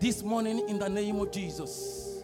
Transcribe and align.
this 0.00 0.22
morning 0.22 0.68
in 0.68 0.78
the 0.78 0.88
name 0.88 1.16
of 1.16 1.30
Jesus. 1.30 2.22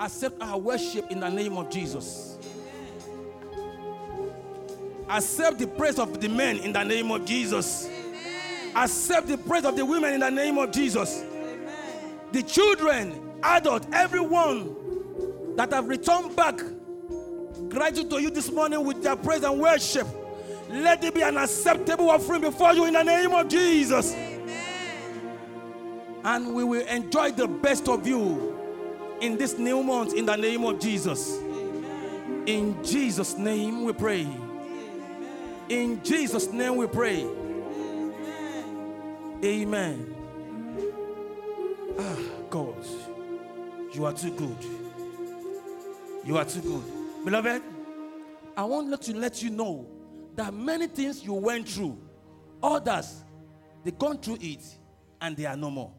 Accept 0.00 0.40
our 0.40 0.58
worship 0.58 1.10
in 1.10 1.20
the 1.20 1.28
name 1.28 1.56
of 1.56 1.70
Jesus. 1.70 2.38
Accept 5.08 5.58
the 5.58 5.66
praise 5.66 5.98
of 5.98 6.20
the 6.20 6.28
men 6.28 6.58
in 6.58 6.72
the 6.72 6.84
name 6.84 7.10
of 7.10 7.24
Jesus. 7.24 7.88
Accept 8.76 9.26
the 9.26 9.38
praise 9.38 9.64
of 9.64 9.74
the 9.74 9.84
women 9.84 10.14
in 10.14 10.20
the 10.20 10.30
name 10.30 10.58
of 10.58 10.70
Jesus. 10.70 11.24
The 12.32 12.42
children, 12.42 13.20
adult, 13.42 13.86
everyone 13.92 14.76
that 15.56 15.72
have 15.72 15.88
returned 15.88 16.36
back 16.36 16.60
gratitude 17.68 18.10
to 18.10 18.20
you 18.20 18.30
this 18.30 18.52
morning 18.52 18.84
with 18.84 19.02
their 19.02 19.16
praise 19.16 19.42
and 19.42 19.58
worship. 19.58 20.06
Let 20.68 21.02
it 21.02 21.14
be 21.14 21.22
an 21.22 21.36
acceptable 21.38 22.10
offering 22.10 22.42
before 22.42 22.74
you 22.74 22.84
in 22.84 22.94
the 22.94 23.02
name 23.02 23.32
of 23.32 23.48
Jesus. 23.48 24.14
And 26.24 26.54
we 26.54 26.64
will 26.64 26.86
enjoy 26.86 27.32
the 27.32 27.48
best 27.48 27.88
of 27.88 28.06
you 28.06 28.58
in 29.20 29.38
this 29.38 29.58
new 29.58 29.82
month 29.82 30.14
in 30.14 30.26
the 30.26 30.36
name 30.36 30.64
of 30.64 30.78
Jesus. 30.78 31.38
In 32.46 32.82
Jesus' 32.84 33.36
name 33.36 33.84
we 33.84 33.92
pray. 33.92 34.26
In 35.68 36.02
Jesus' 36.02 36.52
name 36.52 36.76
we 36.76 36.86
pray. 36.86 37.26
Amen. 39.44 40.14
Ah, 41.98 42.16
God, 42.50 42.84
you 43.92 44.04
are 44.04 44.12
too 44.12 44.30
good. 44.32 44.56
You 46.24 46.36
are 46.36 46.44
too 46.44 46.60
good. 46.60 46.82
Beloved, 47.24 47.62
I 48.56 48.64
want 48.64 49.00
to 49.02 49.16
let 49.16 49.42
you 49.42 49.50
know 49.50 49.86
that 50.38 50.54
many 50.54 50.86
things 50.86 51.24
you 51.24 51.32
went 51.32 51.68
through, 51.68 51.98
others, 52.62 53.24
they 53.84 53.90
gone 53.90 54.16
through 54.18 54.38
it 54.40 54.62
and 55.20 55.36
they 55.36 55.44
are 55.44 55.56
no 55.56 55.68
more. 55.68 55.92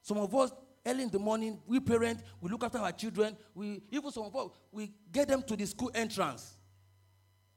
Some 0.00 0.16
of 0.16 0.34
us, 0.34 0.50
early 0.86 1.02
in 1.02 1.10
the 1.10 1.18
morning, 1.18 1.60
we 1.66 1.78
parent, 1.78 2.22
we 2.40 2.50
look 2.50 2.64
after 2.64 2.78
our 2.78 2.90
children, 2.90 3.36
we 3.54 3.82
even 3.90 4.10
some 4.10 4.24
of 4.24 4.34
us, 4.34 4.48
we 4.72 4.90
get 5.12 5.28
them 5.28 5.42
to 5.42 5.54
the 5.54 5.66
school 5.66 5.90
entrance 5.94 6.56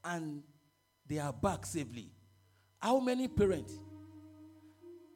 and 0.03 0.43
they 1.07 1.19
are 1.19 1.31
back 1.31 1.65
safely. 1.65 2.11
How 2.81 2.99
many 2.99 3.29
parents? 3.29 3.79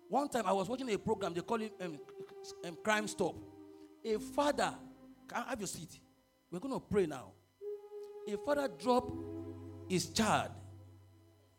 One 0.07 0.29
time 0.29 0.43
I 0.45 0.53
was 0.53 0.69
watching 0.69 0.89
a 0.93 0.97
program, 0.97 1.33
they 1.33 1.41
call 1.41 1.61
it 1.61 1.73
um, 1.81 1.99
um, 2.65 2.77
Crime 2.81 3.09
Stop. 3.09 3.35
A 4.05 4.17
father, 4.19 4.73
can 5.27 5.43
I 5.45 5.49
have 5.49 5.59
your 5.59 5.67
seat? 5.67 5.99
We're 6.49 6.59
going 6.59 6.73
to 6.73 6.79
pray 6.79 7.07
now. 7.07 7.33
A 8.28 8.38
father 8.38 8.67
dropped 8.67 9.14
his 9.88 10.09
child 10.09 10.52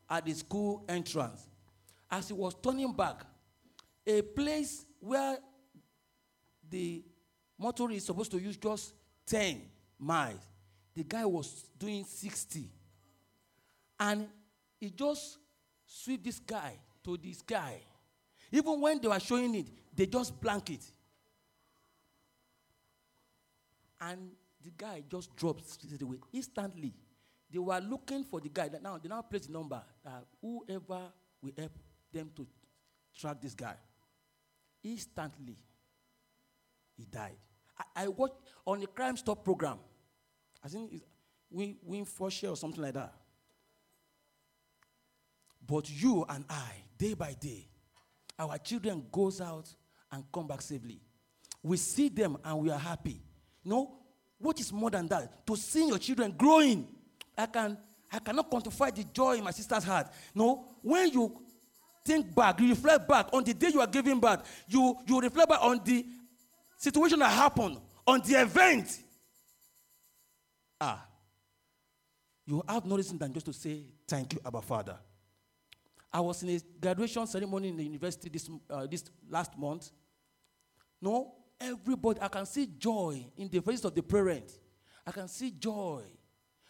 at 0.09 0.25
the 0.25 0.35
school 0.35 0.85
entrance. 0.89 1.49
As 2.11 2.29
he 2.29 2.35
was 2.35 2.55
turning 2.63 2.93
back, 2.93 3.23
a 4.07 4.23
place 4.23 4.85
where 5.01 5.39
the 6.69 7.03
motorist 7.59 7.99
is 7.99 8.05
supposed 8.05 8.31
to 8.31 8.39
use 8.39 8.57
just 8.57 8.95
10 9.27 9.63
miles, 9.99 10.41
the 10.95 11.05
guy 11.05 11.25
was 11.25 11.65
doing 11.79 12.05
60. 12.05 12.71
And 14.01 14.29
he 14.81 14.91
just 14.91 15.39
sweep 15.87 16.23
this 16.23 16.39
guy 16.39 16.75
to 17.05 17.17
this 17.17 17.43
guy. 17.43 17.81
Even 18.51 18.81
when 18.81 19.01
they 19.01 19.09
were 19.09 19.21
showing 19.21 19.55
it, 19.55 19.67
they 19.95 20.07
just 20.07 20.39
blank 20.41 20.71
it. 20.71 20.85
And 24.01 24.31
the 24.69 24.85
guy 24.85 25.03
just 25.11 25.35
dropped 25.37 25.63
away. 26.03 26.19
Instantly, 26.33 26.95
they 27.51 27.59
were 27.59 27.81
looking 27.81 28.25
for 28.25 28.41
the 28.41 28.49
guy. 28.49 28.69
Now 28.83 28.99
they 28.99 29.09
now 29.09 29.23
place 29.23 29.47
the 29.47 29.53
number. 29.53 29.83
Whoever 30.43 31.13
will 31.43 31.53
help 31.57 31.73
them 32.13 32.31
to 32.37 32.47
track 33.19 33.41
this 33.41 33.55
guy. 33.55 33.75
Instantly, 34.85 35.57
he 36.97 37.05
died. 37.05 37.37
I, 37.79 38.05
I 38.05 38.09
watched 38.09 38.35
on 38.67 38.81
the 38.81 38.87
Crime 38.87 39.17
Stop 39.17 39.45
program. 39.45 39.79
I 40.63 40.69
think 40.69 40.93
it's 40.93 41.05
Win, 41.51 41.77
Win 41.83 42.05
Forshare 42.05 42.51
or 42.51 42.57
something 42.57 42.83
like 42.83 42.95
that. 42.95 43.15
But 45.67 45.91
you 45.91 46.25
and 46.29 46.45
I, 46.49 46.73
day 46.97 47.15
by 47.15 47.35
day, 47.39 47.69
our 48.39 48.59
children 48.59 49.05
goes 49.11 49.41
out 49.41 49.69
and 50.11 50.25
come 50.33 50.47
back 50.47 50.63
safely. 50.63 51.01
We 51.63 51.77
see 51.77 52.09
them 52.09 52.39
and 52.45 52.59
we 52.59 52.71
are 52.71 52.79
happy. 52.79 53.23
No, 53.65 53.98
what 54.39 54.61
is 54.61 54.73
more 54.73 54.91
than 54.91 55.09
that? 55.09 55.47
To 55.47 55.57
see 55.57 55.89
your 55.89 55.99
children 55.99 56.35
growing. 56.37 56.87
I 57.37 57.47
can 57.47 57.79
I 58.11 58.19
cannot 58.19 58.51
quantify 58.51 58.95
the 58.95 59.05
joy 59.05 59.37
in 59.37 59.45
my 59.45 59.51
sister's 59.51 59.85
heart. 59.85 60.09
No, 60.35 60.65
when 60.83 61.11
you 61.13 61.41
think 62.05 62.35
back, 62.35 62.59
you 62.61 62.71
reflect 62.71 63.07
back 63.07 63.29
on 63.33 63.45
the 63.45 63.53
day 63.53 63.69
you 63.69 63.81
are 63.81 63.87
giving 63.87 64.19
birth, 64.19 64.65
you, 64.67 64.97
you 65.07 65.21
reflect 65.21 65.49
back 65.49 65.59
on 65.61 65.81
the 65.85 66.07
situation 66.79 67.19
that 67.19 67.31
happened, 67.31 67.79
on 68.07 68.21
the 68.21 68.41
event. 68.41 68.99
Ah, 70.81 71.05
you 72.47 72.63
have 72.67 72.87
no 72.87 72.97
reason 72.97 73.19
than 73.19 73.33
just 73.33 73.45
to 73.47 73.53
say 73.53 73.83
thank 74.07 74.33
you, 74.33 74.41
Abba 74.47 74.63
Father. 74.63 74.97
I 76.11 76.21
was 76.21 76.43
in 76.43 76.49
a 76.49 76.61
graduation 76.81 77.27
ceremony 77.27 77.69
in 77.69 77.77
the 77.77 77.85
university 77.85 78.31
this, 78.31 78.49
uh, 78.71 78.87
this 78.87 79.05
last 79.29 79.57
month. 79.59 79.91
No, 81.03 81.35
everybody, 81.61 82.21
I 82.21 82.29
can 82.29 82.47
see 82.47 82.67
joy 82.79 83.25
in 83.37 83.49
the 83.49 83.61
face 83.61 83.85
of 83.85 83.95
the 83.95 84.03
parent. 84.03 84.51
I 85.07 85.11
can 85.11 85.29
see 85.29 85.51
joy. 85.51 86.03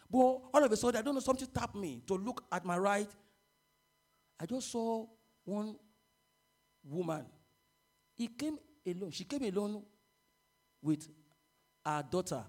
But 0.09 0.17
all 0.17 0.63
of 0.63 0.71
a 0.71 0.77
sudden, 0.77 0.99
I 0.99 1.03
don't 1.03 1.13
know, 1.13 1.19
something 1.19 1.47
tapped 1.53 1.75
me 1.75 2.01
to 2.07 2.15
look 2.15 2.43
at 2.51 2.65
my 2.65 2.77
right. 2.77 3.09
I 4.39 4.45
just 4.45 4.71
saw 4.71 5.05
one 5.43 5.75
woman. 6.83 7.25
He 8.15 8.27
came 8.27 8.57
alone. 8.87 9.11
She 9.11 9.23
came 9.23 9.43
alone 9.43 9.83
with 10.81 11.07
her 11.85 12.03
daughter. 12.09 12.43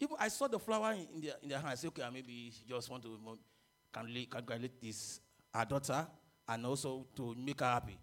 Even 0.00 0.16
I 0.18 0.28
saw 0.28 0.48
the 0.48 0.58
flower 0.58 0.92
in 0.92 1.20
their, 1.20 1.34
in 1.42 1.48
their 1.48 1.58
hand. 1.58 1.70
I 1.70 1.74
said, 1.76 1.88
okay, 1.88 2.02
ah, 2.04 2.10
maybe 2.10 2.50
she 2.50 2.64
just 2.68 2.90
want 2.90 3.02
to 3.04 3.18
congratulate 3.92 4.80
this 4.82 5.20
her 5.54 5.64
daughter 5.64 6.06
and 6.48 6.66
also 6.66 7.06
to 7.14 7.34
make 7.38 7.60
her 7.60 7.66
happy. 7.66 7.98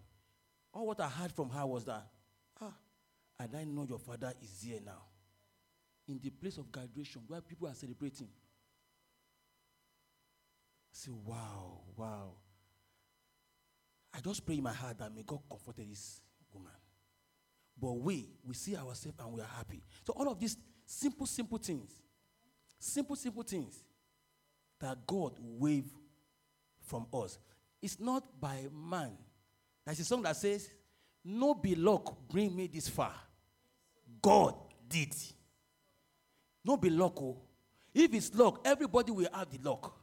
All 0.72 0.86
what 0.86 1.00
I 1.00 1.08
heard 1.08 1.32
from 1.32 1.50
her 1.50 1.66
was 1.66 1.84
that, 1.84 2.06
ah, 2.60 2.72
and 3.38 3.56
I 3.56 3.64
know 3.64 3.84
your 3.84 3.98
father 3.98 4.32
is 4.42 4.62
here 4.62 4.80
now. 4.84 5.02
In 6.08 6.18
the 6.20 6.30
place 6.30 6.58
of 6.58 6.72
graduation 6.72 7.22
where 7.26 7.40
people 7.40 7.68
are 7.68 7.74
celebrating. 7.74 8.28
I 10.92 10.94
say, 10.94 11.12
wow, 11.24 11.80
wow. 11.96 12.32
I 14.14 14.20
just 14.20 14.44
pray 14.44 14.56
in 14.56 14.62
my 14.62 14.72
heart 14.72 14.98
that 14.98 15.14
may 15.14 15.22
God 15.22 15.40
comfort 15.48 15.76
this 15.76 16.20
woman. 16.52 16.72
But 17.80 17.92
we, 17.92 18.28
we 18.44 18.54
see 18.54 18.76
ourselves 18.76 19.18
and 19.18 19.32
we 19.32 19.40
are 19.40 19.50
happy. 19.56 19.82
So 20.06 20.12
all 20.14 20.30
of 20.30 20.38
these 20.38 20.56
simple, 20.84 21.26
simple 21.26 21.58
things, 21.58 21.90
simple, 22.78 23.16
simple 23.16 23.42
things 23.42 23.82
that 24.80 25.06
God 25.06 25.32
wave 25.40 25.86
from 26.84 27.06
us. 27.12 27.38
It's 27.80 27.98
not 27.98 28.24
by 28.40 28.66
man. 28.72 29.12
There's 29.84 30.00
a 30.00 30.04
song 30.04 30.22
that 30.22 30.36
says, 30.36 30.70
No 31.24 31.54
be 31.54 31.74
luck 31.74 32.28
bring 32.28 32.54
me 32.54 32.66
this 32.66 32.88
far. 32.88 33.14
God 34.20 34.54
did. 34.88 35.14
No 36.64 36.76
be 36.76 36.90
luck. 36.90 37.20
Oh. 37.20 37.38
If 37.94 38.14
it's 38.14 38.34
luck, 38.34 38.60
everybody 38.64 39.10
will 39.10 39.28
have 39.32 39.50
the 39.50 39.58
luck. 39.68 39.98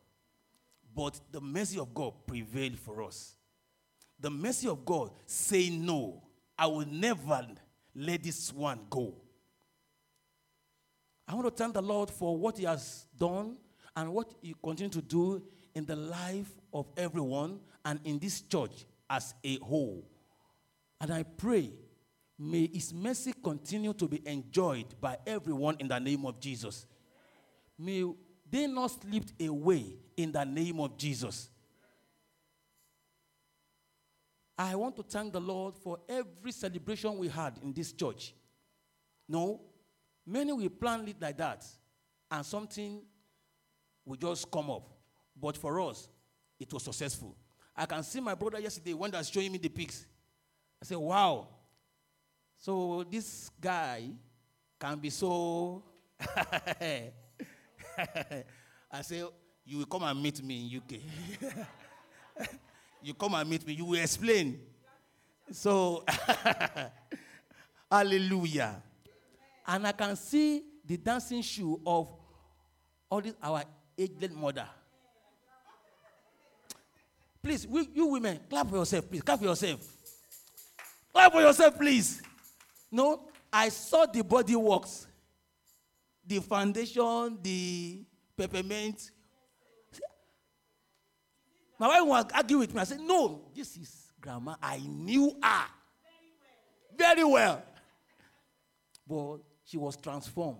But 0.94 1.20
the 1.32 1.40
mercy 1.40 1.80
of 1.80 1.94
God 1.94 2.14
prevailed 2.28 2.78
for 2.78 3.04
us. 3.04 3.36
The 4.20 4.30
mercy 4.30 4.68
of 4.68 4.84
God 4.86 5.12
say 5.26 5.70
no. 5.70 6.22
I 6.58 6.68
will 6.68 6.86
never 6.86 7.48
let 7.96 8.24
this 8.24 8.52
one 8.52 8.82
go. 8.90 9.14
I 11.26 11.36
want 11.36 11.48
to 11.48 11.52
thank 11.52 11.74
the 11.74 11.82
Lord 11.82 12.10
for 12.10 12.36
what 12.36 12.58
He 12.58 12.66
has 12.66 13.06
done 13.18 13.56
and 13.96 14.14
what 14.14 14.34
He 14.42 14.56
continues 14.62 14.96
to 14.96 15.02
do 15.02 15.42
in 15.74 15.86
the 15.86 15.96
life 15.96 16.52
of 16.74 16.88
everyone 16.98 17.60
and 17.86 18.00
in 18.04 18.20
this 18.20 18.42
church 18.42 18.86
as 19.10 19.34
a 19.44 19.58
whole. 19.58 20.08
And 21.02 21.14
I 21.14 21.24
pray, 21.24 21.72
may 22.38 22.68
His 22.68 22.94
mercy 22.94 23.34
continue 23.44 23.94
to 23.94 24.08
be 24.08 24.22
enjoyed 24.28 25.00
by 25.00 25.18
everyone 25.26 25.78
in 25.80 25.88
the 25.88 26.00
name 26.00 26.26
of 26.26 26.40
Jesus. 26.40 26.86
May 27.78 28.04
they 28.50 28.68
not 28.68 28.88
slip 28.88 29.26
away 29.42 29.94
in 30.18 30.32
the 30.32 30.44
name 30.44 30.80
of 30.80 30.98
Jesus. 30.98 31.50
I 34.58 34.76
want 34.76 34.98
to 34.98 35.04
thank 35.04 35.32
the 35.32 35.40
Lord 35.40 35.78
for 35.78 36.00
every 36.10 36.52
celebration 36.52 37.18
we 37.18 37.30
had 37.30 37.58
in 37.64 37.72
this 37.72 37.94
church. 37.94 38.34
No, 39.28 39.62
many 40.26 40.52
will 40.52 40.70
plan 40.70 41.08
it 41.08 41.16
like 41.22 41.38
that, 41.38 41.66
and 42.30 42.46
something 42.46 43.02
will 44.04 44.18
just 44.18 44.52
come 44.52 44.70
up. 44.70 44.90
But 45.40 45.56
for 45.56 45.80
us, 45.80 46.10
it 46.60 46.74
was 46.74 46.84
successful. 46.84 47.38
I 47.80 47.86
can 47.86 48.04
see 48.04 48.20
my 48.20 48.36
brother 48.36 48.60
yesterday 48.60 48.94
when 48.94 49.10
was 49.12 49.30
showing 49.30 49.50
me 49.54 49.58
the 49.58 49.70
pics. 49.70 50.06
I 50.82 50.86
said, 50.86 50.98
wow. 50.98 51.48
So 52.58 53.06
this 53.10 53.50
guy 53.62 54.10
can 54.78 55.00
be 55.00 55.10
so. 55.10 55.82
I 58.92 59.02
say, 59.02 59.24
You 59.66 59.78
will 59.78 59.86
come 59.86 60.04
and 60.04 60.22
meet 60.22 60.44
me 60.44 60.68
in 60.68 60.78
UK. 60.78 61.00
you 63.02 63.14
come 63.14 63.34
and 63.36 63.50
meet 63.50 63.66
me, 63.66 63.74
you 63.74 63.86
will 63.86 64.00
explain. 64.02 64.60
So, 65.50 66.04
hallelujah. 67.92 68.84
And 69.66 69.88
I 69.88 69.94
can 69.94 70.18
see 70.18 70.64
the 70.86 70.98
dancing 70.98 71.42
shoe 71.42 71.80
of 71.86 72.10
all 73.10 73.22
this 73.22 73.36
our 73.42 73.64
aged 73.98 74.34
mother. 74.34 74.68
Please, 77.42 77.66
you 77.94 78.06
women, 78.08 78.40
clap 78.50 78.70
for 78.70 78.78
yourself, 78.78 79.10
please. 79.10 79.22
Clap 79.22 79.40
for 79.40 79.46
yourself. 79.46 79.80
Clap 81.14 81.32
for 81.32 81.42
yourself, 81.42 81.78
please. 81.78 82.22
No, 82.92 83.28
I 83.52 83.70
saw 83.70 84.06
the 84.06 84.24
body 84.24 84.56
works, 84.56 85.08
the 86.26 86.40
foundation, 86.40 87.38
the 87.42 88.04
peppermint. 88.36 89.12
My 91.80 91.88
wife 91.88 92.08
was 92.08 92.26
arguing 92.34 92.60
with 92.62 92.74
me. 92.76 92.82
I 92.82 92.84
said, 92.84 93.00
No, 93.00 93.42
this 93.56 93.78
is 93.78 94.12
grandma. 94.20 94.56
I 94.62 94.78
knew 94.80 95.34
her 95.42 95.66
very 96.98 97.24
well. 97.24 97.64
But 99.08 99.38
she 99.64 99.78
was 99.78 99.96
transformed. 99.96 100.60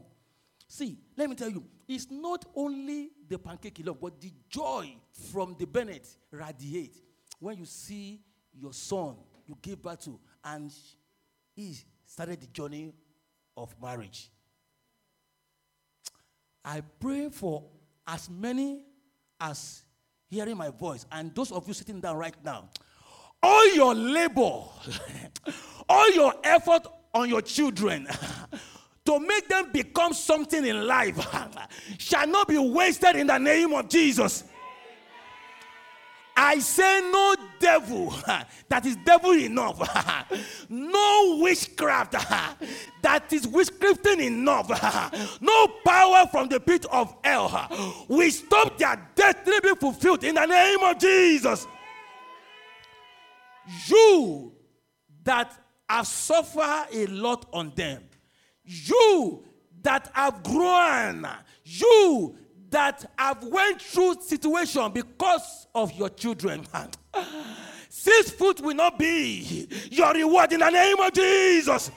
See, 0.68 0.98
let 1.18 1.30
me 1.30 1.36
tell 1.36 1.50
you, 1.50 1.64
it's 1.88 2.10
not 2.10 2.46
only 2.56 3.10
the 3.28 3.38
pancake 3.38 3.80
you 3.80 3.86
love, 3.86 4.00
but 4.00 4.20
the 4.22 4.32
joy 4.50 4.96
from 5.32 5.56
the 5.60 5.66
Bennett 5.66 6.08
radiate 6.32 6.96
when 7.40 7.58
you 7.58 7.66
see 7.66 8.22
your 8.54 8.74
son 8.74 9.16
you 9.50 9.58
give 9.64 9.82
birth 9.82 10.04
to, 10.06 10.20
and 10.44 10.72
he 11.56 11.76
started 12.06 12.40
the 12.40 12.48
journey 12.48 12.94
of 13.58 13.74
marriage. 13.82 14.30
I 16.64 16.82
pray 17.00 17.30
for 17.30 17.64
as 18.06 18.30
many 18.30 18.86
as 19.42 19.84
hearing 20.30 20.56
my 20.56 20.70
voice, 20.70 21.08
and 21.12 21.34
those 21.34 21.52
of 21.52 21.68
you 21.68 21.74
sitting 21.74 22.00
down 22.00 22.18
right 22.18 22.36
now, 22.46 22.70
all 23.42 23.74
your 23.74 23.96
labor, 23.96 24.42
all 25.90 26.12
your 26.14 26.34
effort 26.44 26.86
on 27.14 27.28
your 27.28 27.42
children 27.42 28.08
to 29.06 29.20
make 29.20 29.48
them 29.48 29.72
become 29.72 30.14
something 30.14 30.64
in 30.64 30.86
life 30.86 31.18
shall 31.98 32.28
not 32.28 32.48
be 32.48 32.58
wasted 32.60 33.16
in 33.16 33.26
the 33.26 33.38
name 33.40 33.74
of 33.74 33.90
Jesus. 33.90 34.44
I 36.42 36.60
say 36.60 37.02
no 37.12 37.36
devil. 37.60 38.14
That 38.70 38.86
is 38.86 38.96
devil 38.98 39.32
enough, 39.32 39.78
no 40.70 41.40
witchcraft. 41.42 42.14
That 43.02 43.34
is 43.34 43.46
witchcrafting 43.46 44.22
enough, 44.22 44.70
no 45.42 45.68
power 45.84 46.28
from 46.32 46.48
the 46.48 46.60
pit 46.60 46.86
of 46.92 47.14
hell. 47.24 48.06
We 48.08 48.30
stop 48.30 48.78
their 48.78 49.10
destiny 49.16 49.60
being 49.62 49.76
fulfilled 49.76 50.24
in 50.24 50.36
the 50.36 50.46
name 50.46 50.80
of 50.82 50.98
Jesus. 50.98 51.68
You 53.88 54.54
that 55.24 55.52
have 55.90 56.08
suffered 56.08 56.86
a 56.94 57.06
lot 57.08 57.48
on 57.52 57.74
them, 57.76 58.04
you 58.64 59.44
that 59.82 60.10
have 60.14 60.42
grown, 60.44 61.28
you 61.66 62.36
that 62.72 63.10
have 63.18 63.44
went 63.44 63.82
through 63.82 64.16
situation 64.22 64.92
because 64.92 65.68
of 65.74 65.92
your 65.94 66.10
children. 66.10 66.66
Six 67.90 68.32
foot 68.32 68.62
will 68.62 68.76
not 68.76 69.00
be 69.00 69.68
your 69.90 70.14
reward 70.14 70.54
in 70.54 70.60
the 70.60 70.70
name 70.70 71.00
of 71.00 71.12
Jesus. 71.14 71.92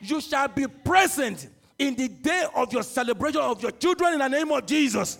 You 0.00 0.20
shall 0.20 0.48
be 0.48 0.66
present 0.66 1.48
in 1.78 1.94
the 1.94 2.08
day 2.08 2.46
of 2.54 2.72
your 2.72 2.82
celebration 2.82 3.40
of 3.40 3.62
your 3.62 3.70
children 3.72 4.14
in 4.14 4.18
the 4.20 4.28
name 4.28 4.50
of 4.50 4.66
Jesus. 4.66 5.18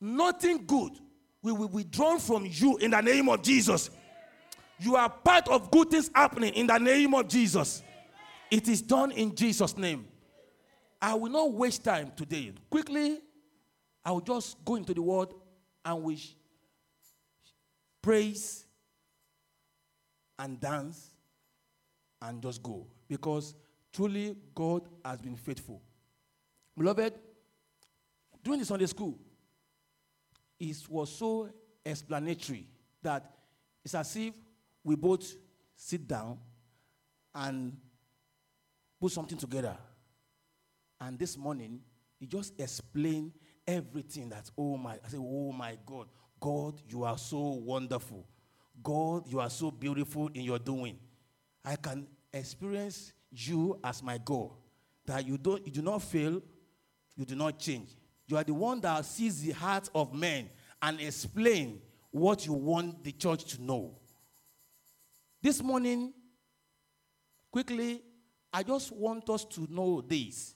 Nothing 0.00 0.64
good 0.66 0.92
will 1.42 1.56
be 1.56 1.64
withdrawn 1.64 2.18
from 2.18 2.46
you 2.48 2.76
in 2.78 2.90
the 2.90 3.00
name 3.00 3.28
of 3.28 3.42
Jesus. 3.42 3.90
You 4.78 4.96
are 4.96 5.08
part 5.08 5.48
of 5.48 5.70
good 5.70 5.90
things 5.90 6.10
happening 6.14 6.52
in 6.54 6.66
the 6.66 6.78
name 6.78 7.14
of 7.14 7.28
Jesus. 7.28 7.82
It 8.50 8.68
is 8.68 8.82
done 8.82 9.12
in 9.12 9.34
Jesus' 9.34 9.76
name. 9.76 10.06
I 11.04 11.12
will 11.12 11.30
not 11.30 11.52
waste 11.52 11.84
time 11.84 12.12
today. 12.16 12.50
Quickly, 12.70 13.20
I 14.02 14.10
will 14.10 14.22
just 14.22 14.64
go 14.64 14.76
into 14.76 14.94
the 14.94 15.02
word 15.02 15.34
and 15.84 16.02
we 16.02 16.18
praise 18.00 18.64
and 20.38 20.58
dance 20.58 21.10
and 22.22 22.42
just 22.42 22.62
go. 22.62 22.86
Because 23.06 23.54
truly, 23.92 24.34
God 24.54 24.88
has 25.04 25.20
been 25.20 25.36
faithful. 25.36 25.82
Beloved, 26.74 27.12
during 28.42 28.60
the 28.60 28.64
Sunday 28.64 28.86
school, 28.86 29.18
it 30.58 30.76
was 30.88 31.14
so 31.14 31.50
explanatory 31.84 32.66
that 33.02 33.30
it's 33.84 33.94
as 33.94 34.16
if 34.16 34.32
we 34.82 34.96
both 34.96 35.34
sit 35.76 36.08
down 36.08 36.38
and 37.34 37.76
put 38.98 39.12
something 39.12 39.36
together. 39.36 39.76
And 41.06 41.18
this 41.18 41.36
morning, 41.36 41.80
he 42.18 42.26
just 42.26 42.58
explained 42.58 43.32
everything 43.66 44.30
that, 44.30 44.50
oh 44.56 44.78
my, 44.78 44.92
I 44.92 45.08
said, 45.08 45.20
oh 45.22 45.52
my 45.52 45.76
God, 45.84 46.06
God, 46.40 46.80
you 46.88 47.04
are 47.04 47.18
so 47.18 47.38
wonderful. 47.38 48.26
God, 48.82 49.28
you 49.28 49.38
are 49.38 49.50
so 49.50 49.70
beautiful 49.70 50.28
in 50.28 50.42
your 50.42 50.58
doing. 50.58 50.98
I 51.62 51.76
can 51.76 52.06
experience 52.32 53.12
you 53.30 53.78
as 53.84 54.02
my 54.02 54.18
God. 54.24 54.52
That 55.04 55.26
you 55.26 55.36
don't 55.36 55.64
you 55.66 55.72
do 55.72 55.82
not 55.82 56.00
fail, 56.00 56.40
you 57.14 57.26
do 57.26 57.34
not 57.34 57.58
change. 57.58 57.90
You 58.26 58.38
are 58.38 58.44
the 58.44 58.54
one 58.54 58.80
that 58.80 59.04
sees 59.04 59.42
the 59.42 59.52
heart 59.52 59.90
of 59.94 60.14
men 60.14 60.48
and 60.80 60.98
explain 61.00 61.82
what 62.10 62.46
you 62.46 62.54
want 62.54 63.04
the 63.04 63.12
church 63.12 63.44
to 63.52 63.62
know. 63.62 63.98
This 65.42 65.62
morning, 65.62 66.14
quickly, 67.50 68.00
I 68.50 68.62
just 68.62 68.90
want 68.90 69.28
us 69.28 69.44
to 69.44 69.66
know 69.70 70.00
this 70.00 70.54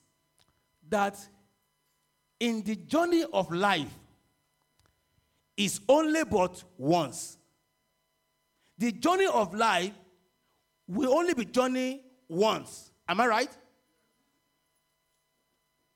that 0.90 1.18
in 2.40 2.62
the 2.62 2.76
journey 2.76 3.24
of 3.32 3.50
life 3.50 3.92
is 5.56 5.80
only 5.88 6.24
but 6.24 6.62
once. 6.76 7.36
The 8.78 8.92
journey 8.92 9.26
of 9.26 9.52
life 9.54 9.92
will 10.86 11.12
only 11.14 11.34
be 11.34 11.44
journey 11.44 12.00
once. 12.28 12.92
Am 13.08 13.20
I 13.20 13.26
right? 13.26 13.50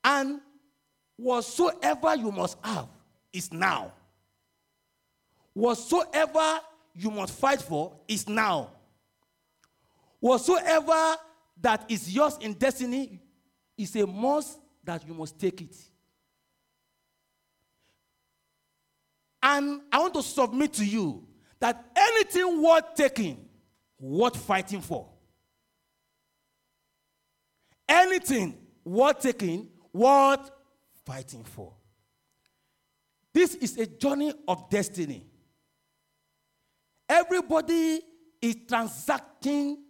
And 0.03 0.41
whatsoever 1.15 2.15
you 2.15 2.31
must 2.31 2.57
have 2.63 2.89
is 3.31 3.53
now. 3.53 3.93
Whatsoever 5.53 6.59
you 6.93 7.09
must 7.09 7.33
fight 7.33 7.61
for 7.61 7.93
is 8.07 8.27
now. 8.27 8.69
Whatsoever 10.19 11.15
that 11.61 11.85
is 11.89 12.13
yours 12.13 12.37
in 12.41 12.53
destiny 12.53 13.19
is 13.77 13.95
a 13.95 14.05
must 14.05 14.59
that 14.83 15.07
you 15.07 15.13
must 15.13 15.39
take 15.39 15.61
it. 15.61 15.75
And 19.41 19.81
I 19.91 19.99
want 19.99 20.13
to 20.13 20.23
submit 20.23 20.73
to 20.73 20.85
you 20.85 21.27
that 21.59 21.85
anything 21.95 22.61
worth 22.63 22.95
taking, 22.95 23.49
worth 23.99 24.37
fighting 24.37 24.81
for. 24.81 25.09
Anything 27.87 28.57
worth 28.85 29.19
taking, 29.19 29.67
worth 29.91 30.49
fighting 31.05 31.43
for. 31.43 31.73
This 33.33 33.55
is 33.55 33.77
a 33.77 33.85
journey 33.85 34.33
of 34.47 34.69
destiny. 34.69 35.25
Everybody 37.09 37.99
is 38.41 38.55
transacting 38.67 39.83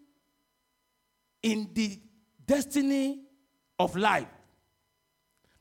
in 1.43 1.69
the 1.73 1.99
destiny 2.45 3.21
of 3.77 3.95
life. 3.95 4.27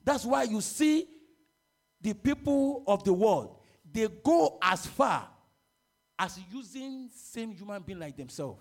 That's 0.05 0.25
why 0.25 0.45
you 0.45 0.61
see 0.61 1.07
the 2.01 2.15
people 2.15 2.83
of 2.87 3.05
the 3.05 3.13
world, 3.13 3.57
they 3.91 4.09
go 4.25 4.59
as 4.61 4.87
far 4.87 5.29
as 6.19 6.39
using 6.53 7.09
same 7.15 7.53
human 7.53 7.83
being 7.83 7.99
like 7.99 8.17
themselves. 8.17 8.61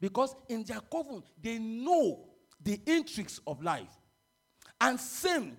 Because 0.00 0.34
in 0.48 0.62
their 0.64 0.80
coven, 0.80 1.22
they 1.40 1.58
know 1.58 2.28
the 2.62 2.80
intrigues 2.86 3.40
of 3.46 3.62
life. 3.62 3.90
And 4.80 4.98
same, 4.98 5.56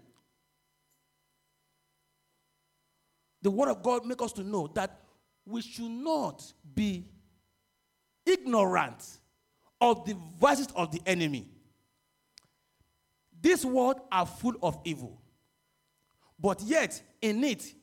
the 3.41 3.51
word 3.51 3.69
of 3.69 3.83
God 3.83 4.05
make 4.05 4.21
us 4.21 4.31
to 4.33 4.43
know 4.43 4.67
that 4.75 5.01
we 5.45 5.61
should 5.61 5.89
not 5.89 6.41
be 6.75 7.09
ignorant 8.25 9.19
of 9.81 10.05
the 10.05 10.15
vices 10.39 10.67
of 10.75 10.91
the 10.91 11.01
enemy. 11.05 11.47
This 13.41 13.63
world 13.63 14.01
are 14.11 14.25
full 14.25 14.55
of 14.61 14.79
evil. 14.83 15.21
But 16.39 16.61
yet, 16.61 17.01
in 17.21 17.43
it, 17.43 17.73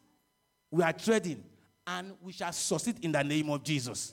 we 0.70 0.82
are 0.82 0.92
treading 0.92 1.44
and 1.86 2.12
we 2.20 2.32
shall 2.32 2.52
succeed 2.52 2.98
in 3.02 3.12
the 3.12 3.22
name 3.22 3.50
of 3.50 3.62
Jesus. 3.62 4.12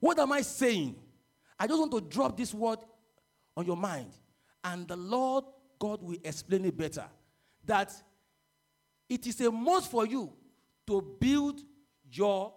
What 0.00 0.18
am 0.18 0.32
I 0.32 0.42
saying? 0.42 0.96
I 1.58 1.66
just 1.66 1.78
want 1.78 1.92
to 1.92 2.00
drop 2.00 2.36
this 2.36 2.54
word 2.54 2.78
on 3.56 3.66
your 3.66 3.76
mind. 3.76 4.10
And 4.62 4.86
the 4.86 4.96
Lord 4.96 5.44
God 5.78 6.02
will 6.02 6.18
explain 6.22 6.64
it 6.64 6.76
better. 6.76 7.04
That 7.64 7.92
it 9.08 9.26
is 9.26 9.40
a 9.40 9.50
must 9.50 9.90
for 9.90 10.06
you 10.06 10.32
to 10.86 11.16
build 11.18 11.60
your 12.10 12.52